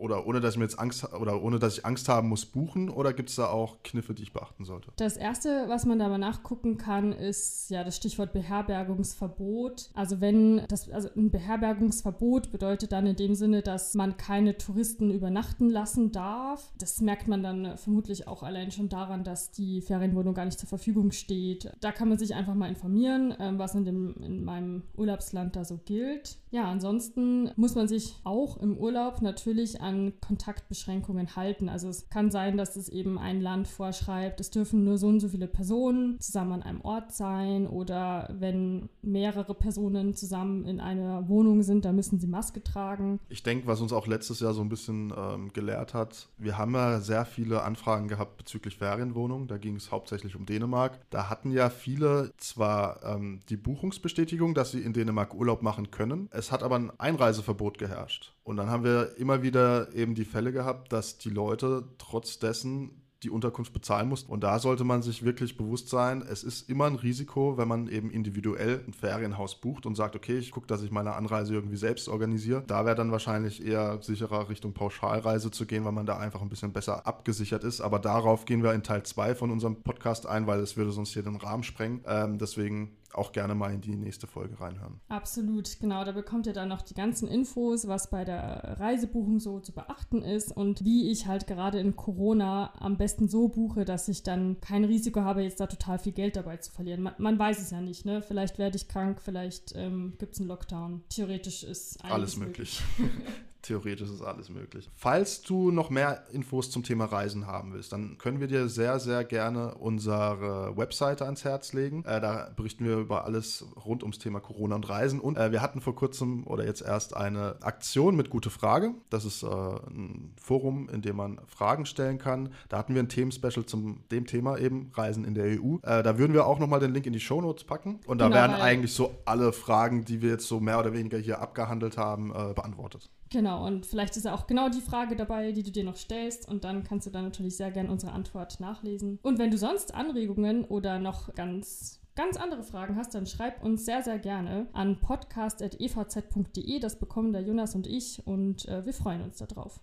oder 0.00 0.26
ohne 0.26 0.40
dass 0.40 0.54
ich 0.54 0.58
mir 0.58 0.64
jetzt 0.64 0.78
Angst 0.78 1.12
oder 1.12 1.42
ohne 1.42 1.58
dass 1.58 1.78
ich 1.78 1.86
Angst 1.86 2.08
haben 2.08 2.28
muss 2.28 2.46
buchen 2.46 2.88
oder 2.88 3.12
gibt 3.12 3.28
es 3.28 3.36
da 3.36 3.48
auch 3.48 3.82
Kniffe, 3.82 4.14
die 4.14 4.22
ich 4.22 4.32
beachten 4.32 4.64
sollte? 4.64 4.90
Das 4.96 5.16
erste, 5.16 5.66
was 5.68 5.84
man 5.84 5.98
da 5.98 6.08
mal 6.08 6.18
nachgucken 6.18 6.78
kann, 6.78 7.12
ist 7.12 7.70
ja 7.70 7.84
das 7.84 7.96
Stichwort 7.96 8.32
Beherbergungsverbot. 8.32 9.90
Also 9.94 10.20
wenn 10.20 10.62
das, 10.68 10.90
also 10.90 11.08
ein 11.14 11.30
Beherbergungsverbot 11.30 12.50
bedeutet 12.50 12.92
dann 12.92 13.06
in 13.06 13.16
dem 13.16 13.34
Sinne, 13.34 13.62
dass 13.62 13.94
man 13.94 14.16
keine 14.16 14.56
Touristen 14.56 15.10
übernachten 15.10 15.68
lassen 15.68 16.12
darf. 16.12 16.72
Das 16.78 17.00
merkt 17.00 17.28
man 17.28 17.42
dann 17.42 17.76
vermutlich 17.76 18.26
auch 18.26 18.42
allein 18.42 18.70
schon 18.70 18.88
daran, 18.88 19.22
dass 19.22 19.52
die 19.52 19.82
Ferienwohnung 19.82 20.34
gar 20.34 20.46
nicht 20.46 20.58
zur 20.58 20.68
Verfügung 20.68 21.12
steht. 21.12 21.70
Da 21.80 21.92
kann 21.92 22.08
man 22.08 22.18
sich 22.18 22.34
einfach 22.34 22.54
mal 22.54 22.68
informieren, 22.68 23.34
ähm, 23.38 23.58
was 23.58 23.74
in, 23.74 23.84
dem, 23.84 24.14
in 24.22 24.44
meinem 24.44 24.82
Urlaubsland 24.96 25.56
da 25.56 25.64
so 25.64 25.78
gilt. 25.84 26.38
Ja, 26.50 26.64
ansonsten 26.70 27.50
muss 27.56 27.74
man 27.74 27.86
sich 27.86 28.16
auch 28.24 28.56
im 28.56 28.76
Urlaub 28.78 29.20
natürlich 29.20 29.80
an 29.80 29.89
Kontaktbeschränkungen 30.20 31.36
halten. 31.36 31.68
Also 31.68 31.88
es 31.88 32.08
kann 32.08 32.30
sein, 32.30 32.56
dass 32.56 32.76
es 32.76 32.88
eben 32.88 33.18
ein 33.18 33.40
Land 33.40 33.68
vorschreibt, 33.68 34.40
es 34.40 34.50
dürfen 34.50 34.84
nur 34.84 34.98
so 34.98 35.08
und 35.08 35.20
so 35.20 35.28
viele 35.28 35.46
Personen 35.46 36.20
zusammen 36.20 36.52
an 36.52 36.62
einem 36.62 36.80
Ort 36.82 37.12
sein 37.12 37.66
oder 37.66 38.28
wenn 38.38 38.88
mehrere 39.02 39.54
Personen 39.54 40.14
zusammen 40.14 40.64
in 40.64 40.80
einer 40.80 41.28
Wohnung 41.28 41.62
sind, 41.62 41.84
da 41.84 41.92
müssen 41.92 42.20
sie 42.20 42.26
Maske 42.26 42.62
tragen. 42.62 43.20
Ich 43.28 43.42
denke, 43.42 43.66
was 43.66 43.80
uns 43.80 43.92
auch 43.92 44.06
letztes 44.06 44.40
Jahr 44.40 44.54
so 44.54 44.60
ein 44.60 44.68
bisschen 44.68 45.12
ähm, 45.16 45.52
gelehrt 45.52 45.94
hat, 45.94 46.28
wir 46.38 46.58
haben 46.58 46.74
ja 46.74 47.00
sehr 47.00 47.24
viele 47.24 47.62
Anfragen 47.62 48.08
gehabt 48.08 48.36
bezüglich 48.36 48.76
Ferienwohnungen. 48.76 49.48
Da 49.48 49.58
ging 49.58 49.76
es 49.76 49.90
hauptsächlich 49.90 50.36
um 50.36 50.46
Dänemark. 50.46 50.98
Da 51.10 51.28
hatten 51.28 51.50
ja 51.50 51.70
viele 51.70 52.32
zwar 52.36 53.02
ähm, 53.04 53.40
die 53.48 53.56
Buchungsbestätigung, 53.56 54.54
dass 54.54 54.70
sie 54.70 54.80
in 54.80 54.92
Dänemark 54.92 55.34
Urlaub 55.34 55.62
machen 55.62 55.90
können. 55.90 56.28
Es 56.32 56.52
hat 56.52 56.62
aber 56.62 56.76
ein 56.76 56.92
Einreiseverbot 56.98 57.78
geherrscht. 57.78 58.32
Und 58.42 58.56
dann 58.56 58.70
haben 58.70 58.84
wir 58.84 59.16
immer 59.16 59.42
wieder 59.42 59.94
eben 59.94 60.14
die 60.14 60.24
Fälle 60.24 60.52
gehabt, 60.52 60.92
dass 60.92 61.18
die 61.18 61.30
Leute 61.30 61.84
trotz 61.98 62.38
dessen 62.38 63.00
die 63.22 63.30
Unterkunft 63.30 63.72
bezahlen 63.72 64.08
mussten. 64.08 64.32
Und 64.32 64.42
da 64.42 64.58
sollte 64.58 64.84
man 64.84 65.02
sich 65.02 65.22
wirklich 65.22 65.56
bewusst 65.56 65.88
sein, 65.88 66.22
es 66.22 66.42
ist 66.42 66.70
immer 66.70 66.86
ein 66.86 66.94
Risiko, 66.94 67.58
wenn 67.58 67.68
man 67.68 67.88
eben 67.88 68.10
individuell 68.10 68.82
ein 68.86 68.94
Ferienhaus 68.94 69.60
bucht 69.60 69.84
und 69.84 69.94
sagt, 69.94 70.16
okay, 70.16 70.38
ich 70.38 70.50
gucke, 70.50 70.66
dass 70.66 70.82
ich 70.82 70.90
meine 70.90 71.14
Anreise 71.14 71.54
irgendwie 71.54 71.76
selbst 71.76 72.08
organisiere. 72.08 72.62
Da 72.66 72.86
wäre 72.86 72.96
dann 72.96 73.12
wahrscheinlich 73.12 73.64
eher 73.64 73.98
sicherer 74.02 74.48
Richtung 74.48 74.72
Pauschalreise 74.72 75.50
zu 75.50 75.66
gehen, 75.66 75.84
weil 75.84 75.92
man 75.92 76.06
da 76.06 76.16
einfach 76.16 76.40
ein 76.40 76.48
bisschen 76.48 76.72
besser 76.72 77.06
abgesichert 77.06 77.64
ist. 77.64 77.80
Aber 77.80 77.98
darauf 77.98 78.46
gehen 78.46 78.62
wir 78.62 78.72
in 78.72 78.82
Teil 78.82 79.02
2 79.02 79.34
von 79.34 79.50
unserem 79.50 79.82
Podcast 79.82 80.26
ein, 80.26 80.46
weil 80.46 80.60
es 80.60 80.76
würde 80.76 80.92
sonst 80.92 81.12
hier 81.12 81.22
den 81.22 81.36
Rahmen 81.36 81.62
sprengen. 81.62 82.00
Ähm, 82.06 82.38
deswegen 82.38 82.96
auch 83.12 83.32
gerne 83.32 83.54
mal 83.54 83.72
in 83.72 83.80
die 83.80 83.96
nächste 83.96 84.26
Folge 84.26 84.60
reinhören. 84.60 85.00
Absolut, 85.08 85.78
genau. 85.80 86.04
Da 86.04 86.12
bekommt 86.12 86.46
ihr 86.46 86.52
dann 86.52 86.68
noch 86.68 86.82
die 86.82 86.94
ganzen 86.94 87.28
Infos, 87.28 87.88
was 87.88 88.10
bei 88.10 88.24
der 88.24 88.76
Reisebuchung 88.78 89.40
so 89.40 89.60
zu 89.60 89.72
beachten 89.72 90.22
ist 90.22 90.56
und 90.56 90.84
wie 90.84 91.10
ich 91.10 91.26
halt 91.26 91.46
gerade 91.46 91.80
in 91.80 91.96
Corona 91.96 92.72
am 92.78 92.96
besten 92.96 93.28
so 93.28 93.48
buche, 93.48 93.84
dass 93.84 94.08
ich 94.08 94.22
dann 94.22 94.60
kein 94.60 94.84
Risiko 94.84 95.22
habe, 95.22 95.42
jetzt 95.42 95.60
da 95.60 95.66
total 95.66 95.98
viel 95.98 96.12
Geld 96.12 96.36
dabei 96.36 96.58
zu 96.58 96.70
verlieren. 96.72 97.02
Man, 97.02 97.14
man 97.18 97.38
weiß 97.38 97.60
es 97.60 97.70
ja 97.70 97.80
nicht, 97.80 98.04
ne? 98.04 98.22
Vielleicht 98.22 98.58
werde 98.58 98.76
ich 98.76 98.88
krank, 98.88 99.20
vielleicht 99.20 99.72
ähm, 99.74 100.14
gibt 100.18 100.34
es 100.34 100.40
einen 100.40 100.48
Lockdown. 100.48 101.02
Theoretisch 101.08 101.64
ist 101.64 102.04
alles 102.04 102.36
möglich. 102.36 102.82
möglich. 102.98 103.20
Theoretisch 103.62 104.08
ist 104.08 104.22
alles 104.22 104.48
möglich. 104.48 104.88
Falls 104.94 105.42
du 105.42 105.70
noch 105.70 105.90
mehr 105.90 106.24
Infos 106.32 106.70
zum 106.70 106.82
Thema 106.82 107.04
Reisen 107.04 107.46
haben 107.46 107.72
willst, 107.72 107.92
dann 107.92 108.16
können 108.18 108.40
wir 108.40 108.46
dir 108.46 108.68
sehr, 108.68 108.98
sehr 108.98 109.24
gerne 109.24 109.74
unsere 109.74 110.76
Webseite 110.76 111.24
ans 111.26 111.44
Herz 111.44 111.72
legen. 111.72 112.04
Äh, 112.04 112.20
da 112.20 112.50
berichten 112.56 112.84
wir 112.84 112.96
über 112.96 113.24
alles 113.24 113.66
rund 113.84 114.02
ums 114.02 114.18
Thema 114.18 114.40
Corona 114.40 114.76
und 114.76 114.88
Reisen. 114.88 115.20
Und 115.20 115.36
äh, 115.36 115.52
wir 115.52 115.60
hatten 115.60 115.80
vor 115.80 115.94
kurzem 115.94 116.46
oder 116.46 116.64
jetzt 116.64 116.82
erst 116.82 117.16
eine 117.16 117.56
Aktion 117.60 118.16
mit 118.16 118.30
Gute 118.30 118.50
Frage. 118.50 118.94
Das 119.10 119.24
ist 119.24 119.42
äh, 119.42 119.46
ein 119.46 120.32
Forum, 120.40 120.88
in 120.88 121.02
dem 121.02 121.16
man 121.16 121.40
Fragen 121.46 121.84
stellen 121.84 122.18
kann. 122.18 122.54
Da 122.68 122.78
hatten 122.78 122.94
wir 122.94 123.02
ein 123.02 123.08
Themenspecial 123.08 123.66
zum 123.66 124.04
dem 124.10 124.26
Thema 124.26 124.58
eben 124.58 124.90
Reisen 124.94 125.24
in 125.24 125.34
der 125.34 125.60
EU. 125.60 125.76
Äh, 125.82 126.02
da 126.02 126.18
würden 126.18 126.32
wir 126.32 126.46
auch 126.46 126.58
nochmal 126.58 126.80
den 126.80 126.92
Link 126.92 127.06
in 127.06 127.12
die 127.12 127.20
Shownotes 127.20 127.64
packen. 127.64 128.00
Und 128.06 128.18
da 128.18 128.28
genau, 128.28 128.40
werden 128.40 128.56
eigentlich 128.56 128.94
so 128.94 129.14
alle 129.24 129.52
Fragen, 129.52 130.04
die 130.04 130.22
wir 130.22 130.30
jetzt 130.30 130.46
so 130.46 130.60
mehr 130.60 130.78
oder 130.78 130.92
weniger 130.92 131.18
hier 131.18 131.40
abgehandelt 131.40 131.98
haben, 131.98 132.30
äh, 132.30 132.54
beantwortet. 132.54 133.10
Genau, 133.32 133.64
und 133.64 133.86
vielleicht 133.86 134.16
ist 134.16 134.24
ja 134.24 134.34
auch 134.34 134.48
genau 134.48 134.68
die 134.68 134.80
Frage 134.80 135.14
dabei, 135.14 135.52
die 135.52 135.62
du 135.62 135.70
dir 135.70 135.84
noch 135.84 135.96
stellst 135.96 136.48
und 136.48 136.64
dann 136.64 136.82
kannst 136.82 137.06
du 137.06 137.10
dann 137.10 137.24
natürlich 137.24 137.56
sehr 137.56 137.70
gerne 137.70 137.88
unsere 137.90 138.10
Antwort 138.10 138.58
nachlesen. 138.58 139.20
Und 139.22 139.38
wenn 139.38 139.52
du 139.52 139.58
sonst 139.58 139.94
Anregungen 139.94 140.64
oder 140.64 140.98
noch 140.98 141.32
ganz 141.34 142.00
ganz 142.16 142.36
andere 142.36 142.64
Fragen 142.64 142.96
hast, 142.96 143.14
dann 143.14 143.26
schreib 143.26 143.62
uns 143.62 143.84
sehr, 143.84 144.02
sehr 144.02 144.18
gerne 144.18 144.66
an 144.72 144.98
podcast.evz.de. 144.98 146.78
Das 146.80 146.98
bekommen 146.98 147.32
der 147.32 147.42
Jonas 147.42 147.74
und 147.74 147.86
ich 147.86 148.26
und 148.26 148.66
äh, 148.68 148.84
wir 148.84 148.92
freuen 148.92 149.22
uns 149.22 149.38
darauf. 149.38 149.78